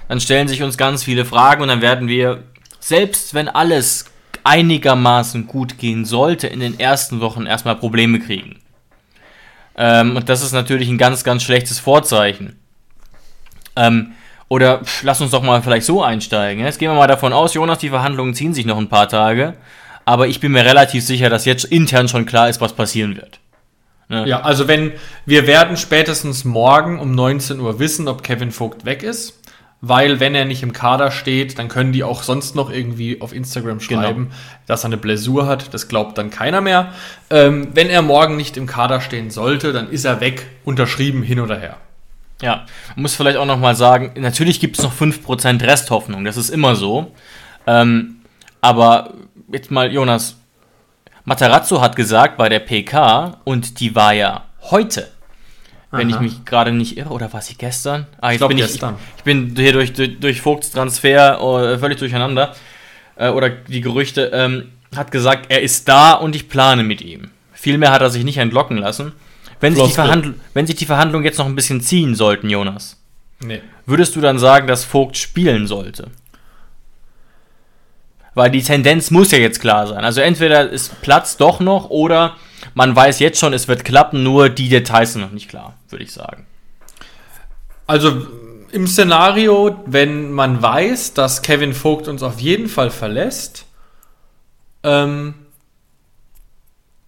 [0.08, 2.44] Dann stellen sich uns ganz viele Fragen und dann werden wir,
[2.80, 4.09] selbst wenn alles
[4.44, 8.60] einigermaßen gut gehen sollte, in den ersten Wochen erstmal Probleme kriegen.
[9.78, 12.60] Ähm, und das ist natürlich ein ganz, ganz schlechtes Vorzeichen.
[13.76, 14.14] Ähm,
[14.50, 16.64] oder pff, lass uns doch mal vielleicht so einsteigen.
[16.64, 19.54] Jetzt gehen wir mal davon aus, Jonas, die Verhandlungen ziehen sich noch ein paar Tage.
[20.06, 23.40] Aber ich bin mir relativ sicher, dass jetzt intern schon klar ist, was passieren wird.
[24.26, 24.94] Ja, also wenn
[25.28, 29.39] wir werden spätestens morgen um 19 Uhr wissen, ob Kevin Vogt weg ist.
[29.82, 33.34] Weil wenn er nicht im Kader steht, dann können die auch sonst noch irgendwie auf
[33.34, 34.32] Instagram schreiben,
[34.66, 35.74] dass er eine Blessur hat.
[35.74, 36.92] Das glaubt dann keiner mehr.
[37.30, 41.40] Ähm, wenn er morgen nicht im Kader stehen sollte, dann ist er weg, unterschrieben hin
[41.40, 41.78] oder her.
[42.42, 42.66] Ja,
[42.96, 46.76] man muss vielleicht auch nochmal sagen, natürlich gibt es noch 5% Resthoffnung, das ist immer
[46.76, 47.12] so.
[47.68, 48.22] Ähm,
[48.62, 49.14] aber
[49.52, 50.38] jetzt mal, Jonas,
[51.26, 55.10] Matarazzo hat gesagt bei der PK, und die war ja heute,
[55.92, 56.16] wenn Aha.
[56.16, 58.06] ich mich gerade nicht irre, oder war sie gestern?
[58.22, 58.96] Ah, jetzt glaub, bin ich, gestern.
[59.18, 62.56] ich bin hier durch, durch, durch Vogts Transfer äh, völlig durcheinander.
[63.16, 67.30] Äh, oder die Gerüchte, ähm, hat gesagt, er ist da und ich plane mit ihm.
[67.54, 69.14] Vielmehr hat er sich nicht entlocken lassen.
[69.60, 69.98] Wenn sich,
[70.54, 72.98] wenn sich die Verhandlungen jetzt noch ein bisschen ziehen sollten, Jonas,
[73.44, 73.62] Nee.
[73.86, 76.08] würdest du dann sagen, dass Vogt spielen sollte?
[78.36, 80.06] Weil die Tendenz muss ja jetzt klar sein.
[80.06, 82.36] Also entweder ist Platz doch noch oder
[82.74, 86.04] man weiß jetzt schon, es wird klappen, nur die Details sind noch nicht klar, würde
[86.04, 86.46] ich sagen.
[87.88, 88.28] Also
[88.72, 93.66] im Szenario, wenn man weiß, dass Kevin Vogt uns auf jeden Fall verlässt,
[94.84, 95.34] ähm,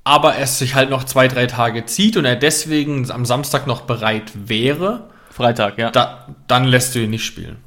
[0.04, 3.82] aber es sich halt noch zwei, drei Tage zieht und er deswegen am Samstag noch
[3.82, 5.92] bereit wäre, Freitag, ja.
[5.92, 7.58] da, dann lässt du ihn nicht spielen.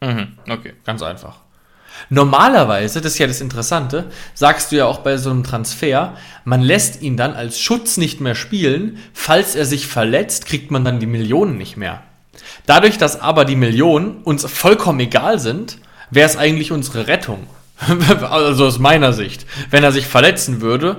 [0.00, 0.74] Mhm, okay.
[0.84, 1.40] Ganz einfach.
[2.08, 6.62] Normalerweise, das ist ja das Interessante, sagst du ja auch bei so einem Transfer, man
[6.62, 11.00] lässt ihn dann als Schutz nicht mehr spielen, falls er sich verletzt, kriegt man dann
[11.00, 12.02] die Millionen nicht mehr.
[12.66, 15.78] Dadurch, dass aber die Millionen uns vollkommen egal sind,
[16.10, 17.46] wäre es eigentlich unsere Rettung.
[18.30, 19.46] also aus meiner Sicht.
[19.70, 20.96] Wenn er sich verletzen würde,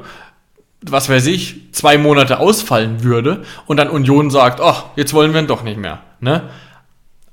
[0.81, 5.41] was weiß ich, zwei Monate ausfallen würde und dann Union sagt, ach, jetzt wollen wir
[5.41, 5.99] ihn doch nicht mehr.
[6.19, 6.49] Ne?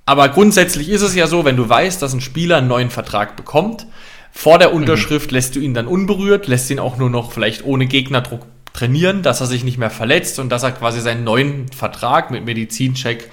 [0.08, 3.36] Aber grundsätzlich ist es ja so, wenn du weißt, dass ein Spieler einen neuen Vertrag
[3.36, 3.84] bekommt,
[4.32, 5.34] vor der Unterschrift mhm.
[5.34, 9.42] lässt du ihn dann unberührt, lässt ihn auch nur noch vielleicht ohne Gegnerdruck trainieren, dass
[9.42, 13.28] er sich nicht mehr verletzt und dass er quasi seinen neuen Vertrag mit Medizincheck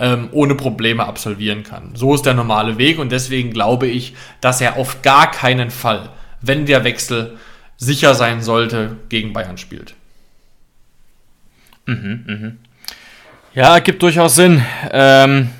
[0.00, 1.92] ähm, ohne Probleme absolvieren kann.
[1.94, 6.10] So ist der normale Weg und deswegen glaube ich, dass er auf gar keinen Fall,
[6.40, 7.36] wenn der Wechsel
[7.76, 9.94] sicher sein sollte, gegen Bayern spielt.
[11.86, 12.58] Mhm, mhm.
[13.54, 14.60] Ja, gibt durchaus Sinn.
[14.90, 15.50] Ähm,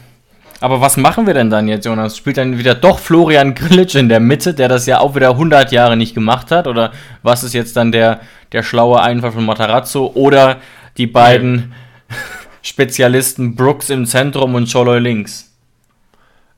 [0.60, 2.16] aber was machen wir denn dann jetzt, Jonas?
[2.16, 5.72] Spielt dann wieder doch Florian Grillitsch in der Mitte, der das ja auch wieder 100
[5.72, 6.66] Jahre nicht gemacht hat?
[6.66, 6.92] Oder
[7.22, 8.20] was ist jetzt dann der,
[8.52, 10.10] der schlaue Einfall von Matarazzo?
[10.14, 10.58] Oder
[10.96, 11.74] die beiden
[12.62, 15.52] Spezialisten Brooks im Zentrum und Choloy links?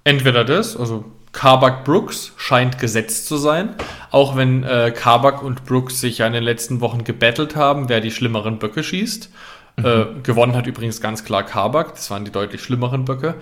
[0.04, 3.74] Entweder das, also Kabak Brooks scheint gesetzt zu sein.
[4.10, 8.00] Auch wenn äh, Kabak und Brooks sich ja in den letzten Wochen gebettelt haben, wer
[8.00, 9.30] die schlimmeren Böcke schießt.
[9.76, 9.84] Mhm.
[9.84, 13.34] Äh, gewonnen hat übrigens ganz klar Kabak, das waren die deutlich schlimmeren Böcke.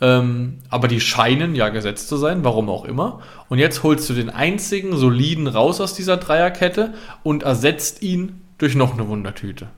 [0.00, 3.20] Ähm, aber die scheinen ja gesetzt zu sein, warum auch immer.
[3.48, 6.92] Und jetzt holst du den einzigen soliden raus aus dieser Dreierkette
[7.22, 9.68] und ersetzt ihn durch noch eine Wundertüte.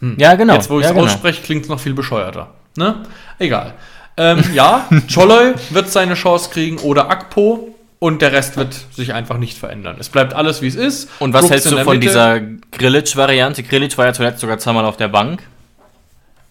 [0.00, 0.16] Hm.
[0.18, 0.54] Ja, genau.
[0.54, 1.06] Jetzt, wo ich es ja, genau.
[1.06, 2.50] ausspreche, klingt es noch viel bescheuerter.
[2.76, 3.02] Ne?
[3.38, 3.74] Egal.
[4.16, 9.38] Ähm, ja, Choloy wird seine Chance kriegen oder Akpo und der Rest wird sich einfach
[9.38, 9.96] nicht verändern.
[9.98, 11.10] Es bleibt alles, wie es ist.
[11.18, 12.08] Und was Brooks hältst du von Mitte.
[12.08, 12.40] dieser
[12.72, 13.62] Grillitsch-Variante?
[13.62, 15.42] Grillitsch war ja zuletzt sogar zweimal auf der Bank.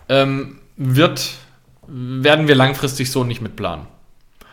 [0.09, 1.31] Ähm, wird,
[1.91, 3.87] werden wir langfristig so nicht mitplanen.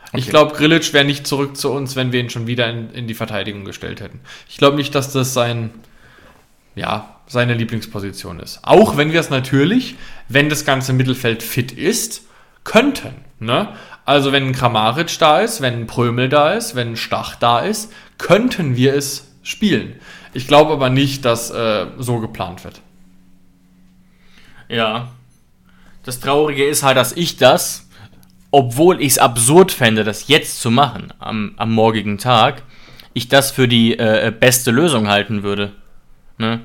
[0.09, 0.18] Okay.
[0.18, 3.07] Ich glaube, Grillitsch wäre nicht zurück zu uns, wenn wir ihn schon wieder in, in
[3.07, 4.20] die Verteidigung gestellt hätten.
[4.49, 5.70] Ich glaube nicht, dass das sein,
[6.74, 8.61] ja, seine Lieblingsposition ist.
[8.62, 9.97] Auch wenn wir es natürlich,
[10.28, 12.22] wenn das ganze Mittelfeld fit ist,
[12.64, 13.14] könnten.
[13.41, 13.68] Ne?
[14.05, 17.59] Also wenn ein Kramaric da ist, wenn ein Prömel da ist, wenn ein Stach da
[17.59, 19.97] ist, könnten wir es spielen.
[20.32, 22.80] Ich glaube aber nicht, dass äh, so geplant wird.
[24.68, 25.09] Ja.
[26.07, 27.88] Das Traurige ist halt, dass ich das,
[28.52, 32.62] obwohl ich es absurd fände, das jetzt zu machen, am, am morgigen Tag,
[33.12, 35.72] ich das für die äh, beste Lösung halten würde.
[36.38, 36.61] Ne?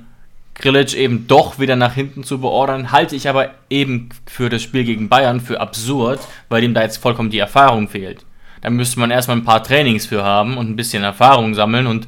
[0.54, 4.84] Grilic eben doch wieder nach hinten zu beordern, halte ich aber eben für das Spiel
[4.84, 6.20] gegen Bayern für absurd,
[6.50, 8.24] weil ihm da jetzt vollkommen die Erfahrung fehlt.
[8.62, 12.06] Da müsste man erstmal ein paar Trainings für haben und ein bisschen Erfahrung sammeln und,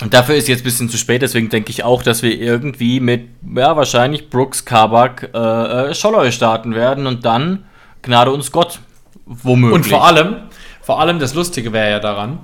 [0.00, 3.00] und dafür ist jetzt ein bisschen zu spät, deswegen denke ich auch, dass wir irgendwie
[3.00, 7.64] mit, ja, wahrscheinlich Brooks, Kabak, äh, äh, Scholloy starten werden und dann
[8.02, 8.80] Gnade uns Gott,
[9.24, 9.74] womöglich.
[9.74, 10.36] Und vor allem,
[10.82, 12.40] vor allem das Lustige wäre ja daran,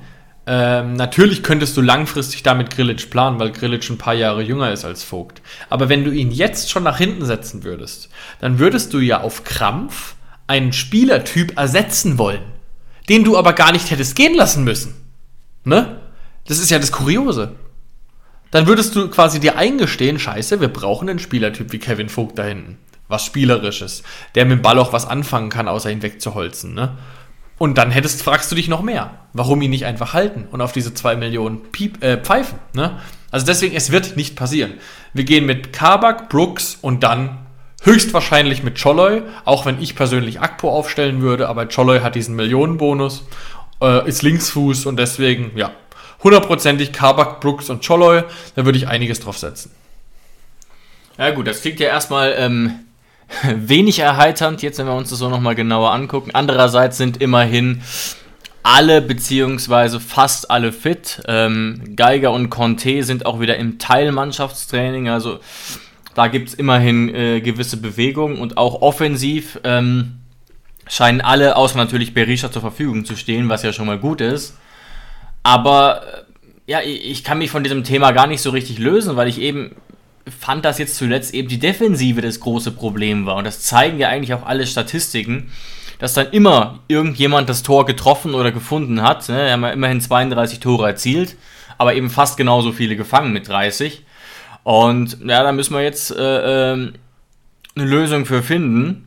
[0.46, 4.84] ähm, natürlich könntest du langfristig damit Grillitsch planen, weil Grillitsch ein paar Jahre jünger ist
[4.84, 5.42] als Vogt.
[5.68, 8.08] Aber wenn du ihn jetzt schon nach hinten setzen würdest,
[8.40, 10.14] dann würdest du ja auf Krampf
[10.46, 12.42] einen Spielertyp ersetzen wollen,
[13.08, 14.94] den du aber gar nicht hättest gehen lassen müssen.
[15.64, 16.00] Ne?
[16.46, 17.56] Das ist ja das Kuriose.
[18.50, 22.44] Dann würdest du quasi dir eingestehen, scheiße, wir brauchen einen Spielertyp wie Kevin Vogt da
[22.44, 22.78] hinten.
[23.08, 24.02] Was Spielerisches.
[24.34, 26.96] Der mit dem Ball auch was anfangen kann, außer ihn wegzuholzen, ne?
[27.60, 30.72] Und dann hättest, fragst du dich noch mehr, warum ihn nicht einfach halten und auf
[30.72, 32.58] diese zwei Millionen Piep, äh, pfeifen.
[32.72, 32.98] Ne?
[33.30, 34.72] Also deswegen, es wird nicht passieren.
[35.12, 37.36] Wir gehen mit Kabak, Brooks und dann
[37.82, 43.24] höchstwahrscheinlich mit Choloy, auch wenn ich persönlich Akpo aufstellen würde, aber Choloy hat diesen Millionenbonus,
[43.82, 45.70] äh, ist Linksfuß und deswegen, ja,
[46.22, 48.22] hundertprozentig Kabak, Brooks und Choloy,
[48.54, 49.70] da würde ich einiges drauf setzen.
[51.18, 52.80] Ja gut, das klingt ja erstmal ähm,
[53.54, 56.30] wenig erheiternd, jetzt wenn wir uns das so nochmal genauer angucken.
[56.32, 57.82] Andererseits sind immerhin
[58.62, 61.22] alle beziehungsweise fast alle fit.
[61.26, 65.40] Ähm, Geiger und Conte sind auch wieder im Teilmannschaftstraining, also
[66.14, 70.18] da gibt es immerhin äh, gewisse Bewegungen und auch offensiv ähm,
[70.88, 74.56] scheinen alle, außer natürlich Berisha zur Verfügung zu stehen, was ja schon mal gut ist.
[75.42, 79.28] Aber äh, ja, ich kann mich von diesem Thema gar nicht so richtig lösen, weil
[79.28, 79.76] ich eben
[80.28, 83.36] fand, dass jetzt zuletzt eben die Defensive das große Problem war.
[83.36, 85.50] Und das zeigen ja eigentlich auch alle Statistiken,
[85.98, 89.28] dass dann immer irgendjemand das Tor getroffen oder gefunden hat.
[89.28, 89.46] Ne?
[89.46, 91.36] Wir haben ja immerhin 32 Tore erzielt,
[91.78, 94.04] aber eben fast genauso viele gefangen mit 30.
[94.62, 96.92] Und ja, da müssen wir jetzt äh, äh,
[97.74, 99.06] eine Lösung für finden.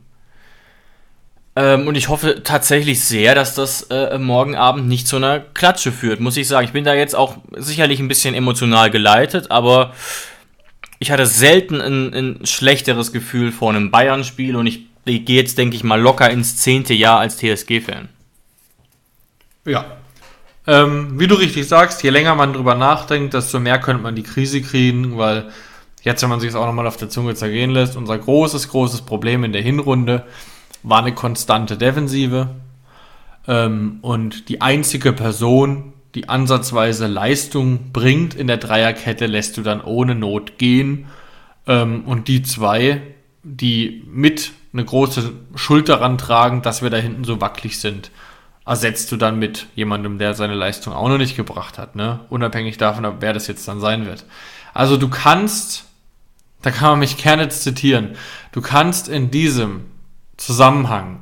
[1.55, 5.91] Ähm, und ich hoffe tatsächlich sehr, dass das äh, morgen Abend nicht zu einer Klatsche
[5.91, 6.65] führt, muss ich sagen.
[6.65, 9.93] Ich bin da jetzt auch sicherlich ein bisschen emotional geleitet, aber
[10.97, 15.75] ich hatte selten ein, ein schlechteres Gefühl vor einem Bayern-Spiel und ich, gehe jetzt, denke
[15.75, 18.09] ich mal, locker ins zehnte Jahr als TSG-Fan.
[19.65, 19.85] Ja.
[20.65, 24.23] Ähm, wie du richtig sagst, je länger man drüber nachdenkt, desto mehr könnte man die
[24.23, 25.51] Krise kriegen, weil
[26.03, 29.01] jetzt, wenn man sich es auch nochmal auf der Zunge zergehen lässt, unser großes, großes
[29.01, 30.23] Problem in der Hinrunde
[30.83, 32.49] war eine konstante Defensive.
[33.47, 39.81] Ähm, und die einzige Person, die ansatzweise Leistung bringt in der Dreierkette, lässt du dann
[39.81, 41.07] ohne Not gehen.
[41.65, 43.01] Ähm, und die zwei,
[43.43, 48.11] die mit eine große Schuld daran tragen, dass wir da hinten so wackelig sind,
[48.65, 52.21] ersetzt du dann mit jemandem, der seine Leistung auch noch nicht gebracht hat, ne?
[52.29, 54.25] Unabhängig davon, wer das jetzt dann sein wird.
[54.73, 55.85] Also du kannst,
[56.61, 58.15] da kann man mich gerne zitieren,
[58.51, 59.81] du kannst in diesem
[60.45, 61.21] Zusammenhang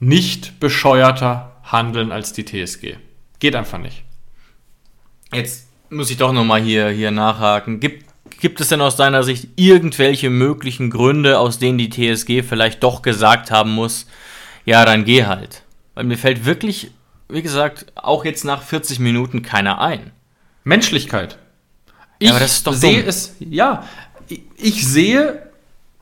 [0.00, 2.96] nicht bescheuerter handeln als die TSG.
[3.38, 4.04] Geht einfach nicht.
[5.32, 7.80] Jetzt muss ich doch nochmal hier, hier nachhaken.
[7.80, 8.04] Gibt,
[8.38, 13.00] gibt es denn aus deiner Sicht irgendwelche möglichen Gründe, aus denen die TSG vielleicht doch
[13.00, 14.06] gesagt haben muss,
[14.66, 15.62] ja, dann geh halt?
[15.94, 16.90] Weil mir fällt wirklich,
[17.30, 20.10] wie gesagt, auch jetzt nach 40 Minuten keiner ein.
[20.64, 21.38] Menschlichkeit.
[22.18, 23.88] Ich ja, sehe es, ja,
[24.58, 25.49] ich sehe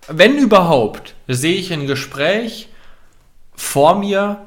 [0.09, 2.69] wenn überhaupt, sehe ich ein Gespräch
[3.55, 4.47] vor mir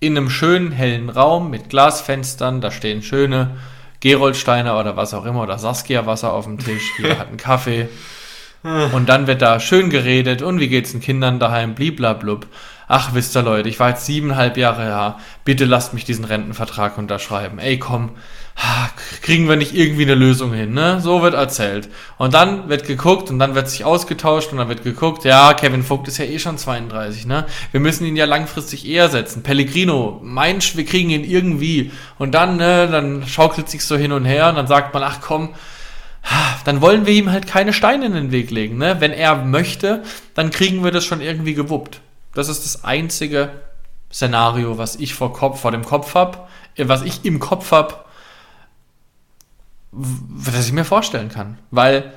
[0.00, 3.56] in einem schönen hellen Raum mit Glasfenstern, da stehen schöne
[4.00, 7.88] Geroldsteiner oder was auch immer oder Saskia Wasser auf dem Tisch, jeder hat einen Kaffee.
[8.62, 12.48] Und dann wird da schön geredet und wie geht's den Kindern daheim, bliblablub.
[12.88, 16.96] Ach, wisst ihr Leute, ich war jetzt siebeneinhalb Jahre her, bitte lasst mich diesen Rentenvertrag
[16.96, 17.58] unterschreiben.
[17.58, 18.12] Ey, komm,
[19.20, 21.00] kriegen wir nicht irgendwie eine Lösung hin, ne?
[21.02, 21.90] So wird erzählt.
[22.16, 25.82] Und dann wird geguckt und dann wird sich ausgetauscht und dann wird geguckt, ja, Kevin
[25.82, 27.44] Vogt ist ja eh schon 32, ne?
[27.72, 29.42] Wir müssen ihn ja langfristig eher setzen.
[29.42, 31.92] Pellegrino, meinst wir kriegen ihn irgendwie.
[32.18, 35.20] Und dann, ne, dann schaukelt sich so hin und her und dann sagt man, ach
[35.20, 35.50] komm,
[36.64, 38.96] dann wollen wir ihm halt keine Steine in den Weg legen, ne?
[38.98, 40.02] Wenn er möchte,
[40.34, 42.00] dann kriegen wir das schon irgendwie gewuppt.
[42.38, 43.50] Das ist das einzige
[44.12, 48.08] Szenario, was ich vor, Kopf, vor dem Kopf hab, was ich im Kopf hab,
[49.90, 51.58] was ich mir vorstellen kann.
[51.72, 52.12] Weil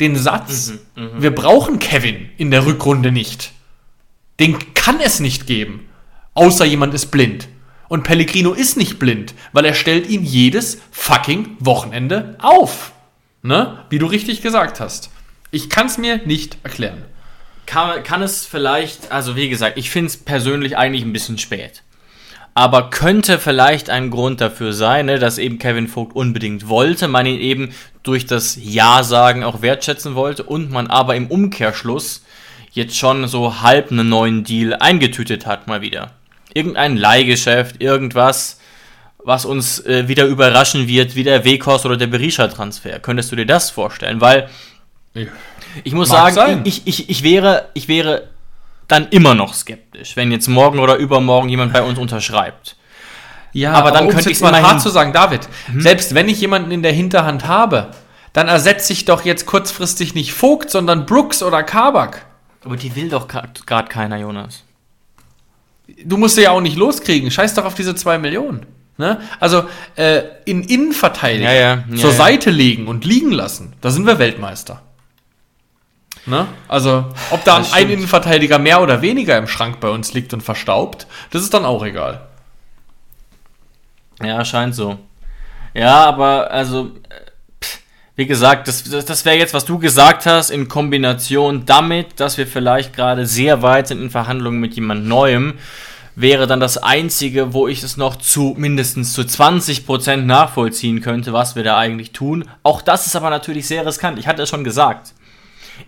[0.00, 1.10] den Satz, mhm, mh.
[1.18, 3.52] wir brauchen Kevin in der Rückrunde nicht,
[4.40, 5.88] den kann es nicht geben.
[6.34, 7.46] Außer jemand ist blind.
[7.86, 12.90] Und Pellegrino ist nicht blind, weil er stellt ihn jedes fucking Wochenende auf.
[13.42, 13.84] Ne?
[13.88, 15.10] Wie du richtig gesagt hast.
[15.52, 17.04] Ich kann es mir nicht erklären.
[17.70, 21.82] Kann, kann es vielleicht, also wie gesagt, ich finde es persönlich eigentlich ein bisschen spät
[22.54, 27.26] aber könnte vielleicht ein Grund dafür sein, ne, dass eben Kevin Vogt unbedingt wollte, man
[27.26, 32.24] ihn eben durch das Ja-Sagen auch wertschätzen wollte und man aber im Umkehrschluss
[32.72, 36.12] jetzt schon so halb einen neuen Deal eingetütet hat, mal wieder.
[36.52, 38.60] Irgendein Leihgeschäft, irgendwas,
[39.22, 42.98] was uns äh, wieder überraschen wird, wie der Wekos oder der Berisha-Transfer.
[42.98, 44.20] Könntest du dir das vorstellen?
[44.20, 44.48] Weil
[45.84, 48.28] ich muss Mag sagen, ich, ich, ich, wäre, ich wäre
[48.88, 52.76] dann immer noch skeptisch, wenn jetzt morgen oder übermorgen jemand bei uns unterschreibt.
[53.52, 55.80] Ja, aber dann aber könnte ich es mal hart zu sagen, David, hm?
[55.80, 57.90] selbst wenn ich jemanden in der Hinterhand habe,
[58.32, 62.26] dann ersetze ich doch jetzt kurzfristig nicht Vogt, sondern Brooks oder Kabak.
[62.64, 64.62] Aber die will doch gerade keiner, Jonas.
[66.04, 67.30] Du musst sie ja auch nicht loskriegen.
[67.30, 68.66] Scheiß doch auf diese zwei Millionen.
[69.00, 69.18] Ne?
[69.40, 69.64] Also
[69.96, 74.18] äh, in Innenverteidigung ja, ja, ja, zur Seite legen und liegen lassen, da sind wir
[74.18, 74.82] Weltmeister.
[76.26, 76.46] Ne?
[76.68, 81.06] Also, ob da ein Innenverteidiger mehr oder weniger im Schrank bei uns liegt und verstaubt,
[81.30, 82.26] das ist dann auch egal.
[84.22, 84.98] Ja, scheint so.
[85.72, 86.90] Ja, aber also,
[88.16, 92.46] wie gesagt, das, das wäre jetzt, was du gesagt hast, in Kombination damit, dass wir
[92.46, 95.54] vielleicht gerade sehr weit sind in Verhandlungen mit jemand Neuem,
[96.16, 101.56] wäre dann das Einzige, wo ich es noch zu mindestens zu 20% nachvollziehen könnte, was
[101.56, 102.44] wir da eigentlich tun.
[102.62, 104.18] Auch das ist aber natürlich sehr riskant.
[104.18, 105.14] Ich hatte es schon gesagt.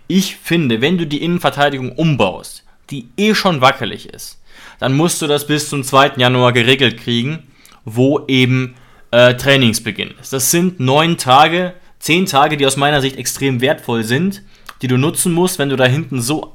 [0.07, 4.41] Ich finde, wenn du die Innenverteidigung umbaust, die eh schon wackelig ist,
[4.79, 6.13] dann musst du das bis zum 2.
[6.17, 7.43] Januar geregelt kriegen,
[7.85, 8.75] wo eben
[9.11, 10.33] äh, Trainingsbeginn ist.
[10.33, 14.41] Das sind neun Tage, zehn Tage, die aus meiner Sicht extrem wertvoll sind,
[14.81, 16.53] die du nutzen musst, wenn du da hinten so,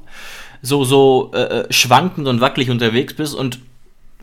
[0.61, 3.33] so, so äh, äh schwankend und wackelig unterwegs bist.
[3.33, 3.59] Und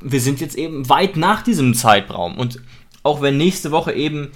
[0.00, 2.38] wir sind jetzt eben weit nach diesem Zeitraum.
[2.38, 2.60] Und
[3.02, 4.30] auch wenn nächste Woche eben,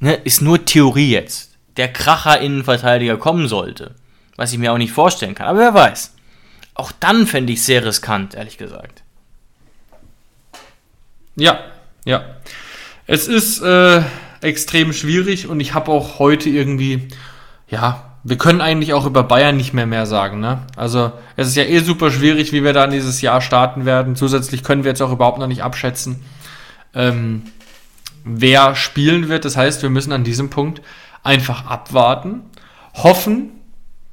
[0.00, 3.94] ne, ist nur Theorie jetzt, der Kracher-Innenverteidiger kommen sollte.
[4.36, 5.46] Was ich mir auch nicht vorstellen kann.
[5.46, 6.14] Aber wer weiß.
[6.74, 9.02] Auch dann fände ich sehr riskant, ehrlich gesagt.
[11.36, 11.60] Ja,
[12.04, 12.24] ja.
[13.06, 14.02] Es ist äh,
[14.40, 17.08] extrem schwierig und ich habe auch heute irgendwie,
[17.68, 20.40] ja, wir können eigentlich auch über Bayern nicht mehr mehr sagen.
[20.40, 20.62] Ne?
[20.76, 24.16] Also es ist ja eh super schwierig, wie wir da dieses Jahr starten werden.
[24.16, 26.24] Zusätzlich können wir jetzt auch überhaupt noch nicht abschätzen,
[26.94, 27.42] ähm,
[28.24, 29.44] wer spielen wird.
[29.44, 30.80] Das heißt, wir müssen an diesem Punkt
[31.24, 32.42] einfach abwarten,
[32.94, 33.50] hoffen,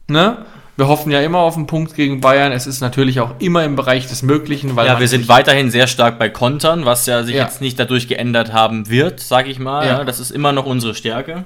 [0.07, 0.45] ne?
[0.77, 2.51] Wir hoffen ja immer auf einen Punkt gegen Bayern.
[2.51, 5.85] Es ist natürlich auch immer im Bereich des Möglichen, weil Ja, wir sind weiterhin sehr
[5.85, 7.43] stark bei Kontern, was ja sich Ja.
[7.43, 9.85] jetzt nicht dadurch geändert haben wird, sag ich mal.
[9.85, 9.97] Ja.
[9.99, 10.03] Ja.
[10.05, 11.43] Das ist immer noch unsere Stärke.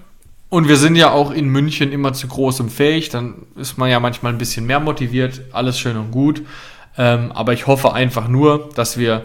[0.48, 3.10] Und wir sind ja auch in München immer zu großem fähig.
[3.10, 5.42] Dann ist man ja manchmal ein bisschen mehr motiviert.
[5.52, 6.44] Alles schön und gut.
[6.98, 9.24] Ähm, aber ich hoffe einfach nur, dass wir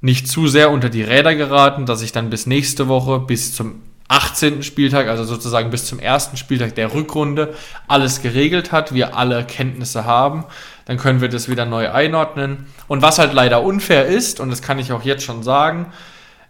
[0.00, 3.80] nicht zu sehr unter die Räder geraten, dass ich dann bis nächste Woche, bis zum
[4.08, 4.62] 18.
[4.62, 7.54] Spieltag, also sozusagen bis zum ersten Spieltag der Rückrunde,
[7.86, 10.44] alles geregelt hat, wir alle Kenntnisse haben.
[10.86, 12.66] Dann können wir das wieder neu einordnen.
[12.88, 15.92] Und was halt leider unfair ist, und das kann ich auch jetzt schon sagen,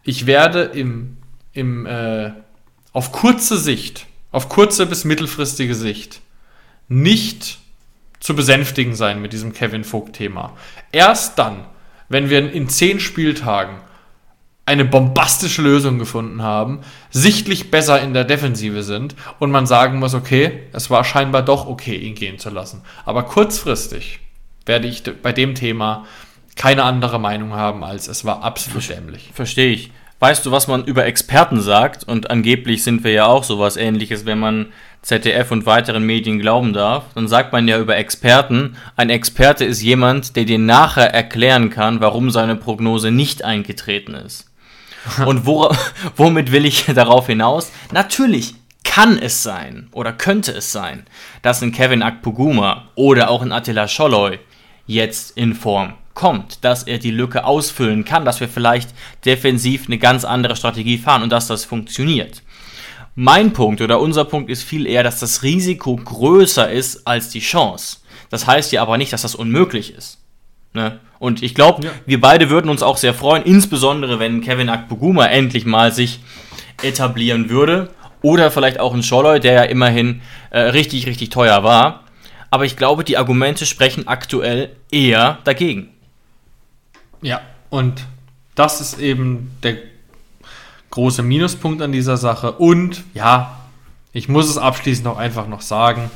[0.05, 1.17] ich werde im,
[1.53, 2.31] im, äh,
[2.93, 6.21] auf kurze Sicht, auf kurze bis mittelfristige Sicht,
[6.87, 7.59] nicht
[8.21, 10.53] zu besänftigen sein mit diesem Kevin Vogt-Thema.
[10.93, 11.65] Erst dann,
[12.09, 13.77] wenn wir in zehn Spieltagen
[14.69, 20.15] eine bombastische Lösung gefunden haben, sichtlich besser in der Defensive sind und man sagen muss,
[20.15, 22.83] okay, es war scheinbar doch okay, ihn gehen zu lassen.
[23.05, 24.21] Aber kurzfristig
[24.67, 26.05] werde ich bei dem Thema
[26.55, 29.31] keine andere Meinung haben, als es war absolut dämlich.
[29.33, 29.91] Verstehe ich.
[30.21, 32.03] Weißt du, was man über Experten sagt?
[32.05, 34.67] Und angeblich sind wir ja auch sowas ähnliches, wenn man
[35.03, 37.05] ZDF und weiteren Medien glauben darf.
[37.15, 42.01] Dann sagt man ja über Experten, ein Experte ist jemand, der dir nachher erklären kann,
[42.01, 44.48] warum seine Prognose nicht eingetreten ist.
[45.27, 45.77] Und wora,
[46.17, 47.71] womit will ich darauf hinaus?
[47.93, 51.05] Natürlich kann es sein oder könnte es sein,
[51.43, 54.39] dass ein Kevin Akpoguma oder auch ein Attila Scholloy
[54.87, 58.91] jetzt in Form kommt, dass er die Lücke ausfüllen kann, dass wir vielleicht
[59.25, 62.43] defensiv eine ganz andere Strategie fahren und dass das funktioniert.
[63.15, 67.41] Mein Punkt oder unser Punkt ist viel eher, dass das Risiko größer ist als die
[67.41, 67.99] Chance.
[68.31, 70.19] Das heißt ja aber nicht, dass das unmöglich ist.
[70.73, 71.01] Ne?
[71.19, 71.91] Und ich glaube, Ja.
[72.07, 76.21] wir beide würden uns auch sehr freuen, insbesondere wenn Kevin Akpoguma endlich mal sich
[76.83, 77.91] etablieren würde.
[78.23, 82.05] Oder vielleicht auch ein Scholloy, der ja immerhin äh, richtig, richtig teuer war.
[82.51, 85.91] Aber ich glaube, die Argumente sprechen aktuell eher dagegen.
[87.23, 87.41] Ja,
[87.71, 88.05] und
[88.55, 89.77] das ist eben der
[90.91, 92.53] große Minuspunkt an dieser Sache.
[92.53, 93.59] Und ja,
[94.13, 96.11] ich muss es abschließend auch einfach noch sagen.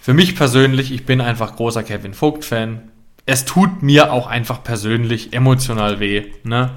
[0.00, 2.90] Für mich persönlich, ich bin einfach großer Kevin Vogt-Fan.
[3.26, 6.26] Es tut mir auch einfach persönlich emotional weh.
[6.42, 6.70] Ne?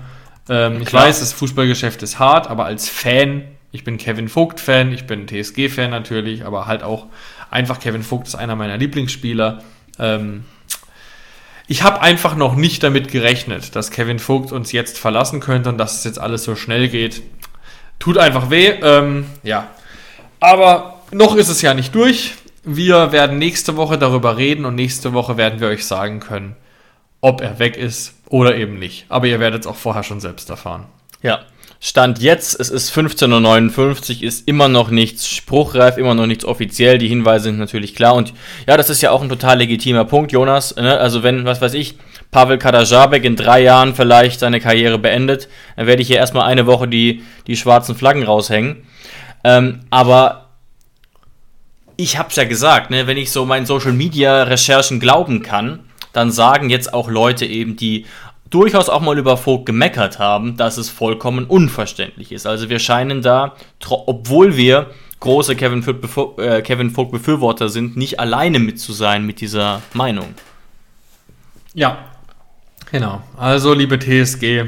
[0.50, 5.06] Ähm, ich weiß, das Fußballgeschäft ist hart, aber als Fan, ich bin Kevin Vogt-Fan, ich
[5.06, 7.08] bin TSG-Fan natürlich, aber halt auch
[7.52, 9.62] einfach Kevin Vogt ist einer meiner Lieblingsspieler.
[10.00, 10.46] Ähm,
[11.68, 15.78] ich habe einfach noch nicht damit gerechnet, dass Kevin Vogt uns jetzt verlassen könnte und
[15.78, 17.22] dass es jetzt alles so schnell geht.
[18.00, 18.70] Tut einfach weh.
[18.82, 19.68] Ähm, ja.
[20.40, 22.36] Aber noch ist es ja nicht durch.
[22.70, 26.58] Wir werden nächste Woche darüber reden und nächste Woche werden wir euch sagen können,
[27.22, 29.06] ob er weg ist oder eben nicht.
[29.08, 30.84] Aber ihr werdet es auch vorher schon selbst erfahren.
[31.22, 31.40] Ja.
[31.80, 36.98] Stand jetzt, es ist 15.59 Uhr, ist immer noch nichts spruchreif, immer noch nichts offiziell.
[36.98, 38.16] Die Hinweise sind natürlich klar.
[38.16, 38.34] Und
[38.68, 40.76] ja, das ist ja auch ein total legitimer Punkt, Jonas.
[40.76, 40.98] Ne?
[40.98, 41.96] Also wenn, was weiß ich,
[42.32, 45.48] Pavel Kadajabek in drei Jahren vielleicht seine Karriere beendet,
[45.78, 48.84] dann werde ich hier erstmal eine Woche die, die schwarzen Flaggen raushängen.
[49.46, 50.47] Ähm, aber
[51.98, 55.80] ich hab's ja gesagt, ne, wenn ich so meinen Social Media Recherchen glauben kann,
[56.14, 58.06] dann sagen jetzt auch Leute eben, die
[58.50, 62.48] durchaus auch mal über Vogt gemeckert haben, dass es vollkommen unverständlich ist.
[62.48, 63.56] Also wir scheinen da,
[63.90, 69.26] obwohl wir große Kevin Vogt, äh, Kevin Vogt Befürworter sind, nicht alleine mit zu sein
[69.26, 70.28] mit dieser Meinung.
[71.74, 71.98] Ja,
[72.92, 73.22] genau.
[73.36, 74.66] Also, liebe TSG,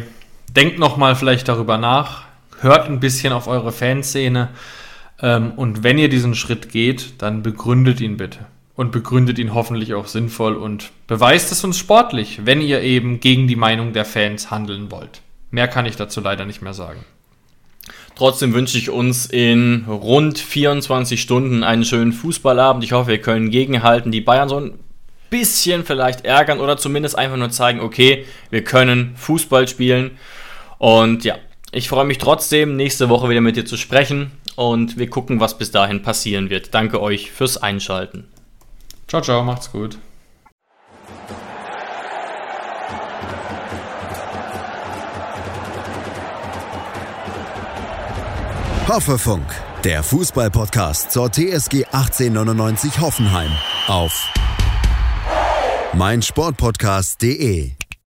[0.49, 2.23] denkt nochmal vielleicht darüber nach,
[2.61, 4.49] hört ein bisschen auf eure Fanszene
[5.21, 8.39] ähm, und wenn ihr diesen Schritt geht, dann begründet ihn bitte.
[8.75, 13.45] Und begründet ihn hoffentlich auch sinnvoll und beweist es uns sportlich, wenn ihr eben gegen
[13.45, 15.21] die Meinung der Fans handeln wollt.
[15.51, 17.03] Mehr kann ich dazu leider nicht mehr sagen.
[18.15, 22.83] Trotzdem wünsche ich uns in rund 24 Stunden einen schönen Fußballabend.
[22.85, 24.79] Ich hoffe, wir können gegenhalten, die Bayern so ein
[25.29, 30.11] bisschen vielleicht ärgern oder zumindest einfach nur zeigen, okay, wir können Fußball spielen.
[30.77, 31.35] Und ja,
[31.73, 35.57] ich freue mich trotzdem, nächste Woche wieder mit dir zu sprechen und wir gucken, was
[35.57, 36.73] bis dahin passieren wird.
[36.73, 38.25] Danke euch fürs Einschalten.
[39.07, 39.97] Ciao, ciao, macht's gut.
[48.89, 49.45] Hoffefunk,
[49.85, 53.51] der Fußballpodcast zur TSG 1899 Hoffenheim
[53.87, 54.11] auf
[55.93, 57.71] meinsportpodcast.de.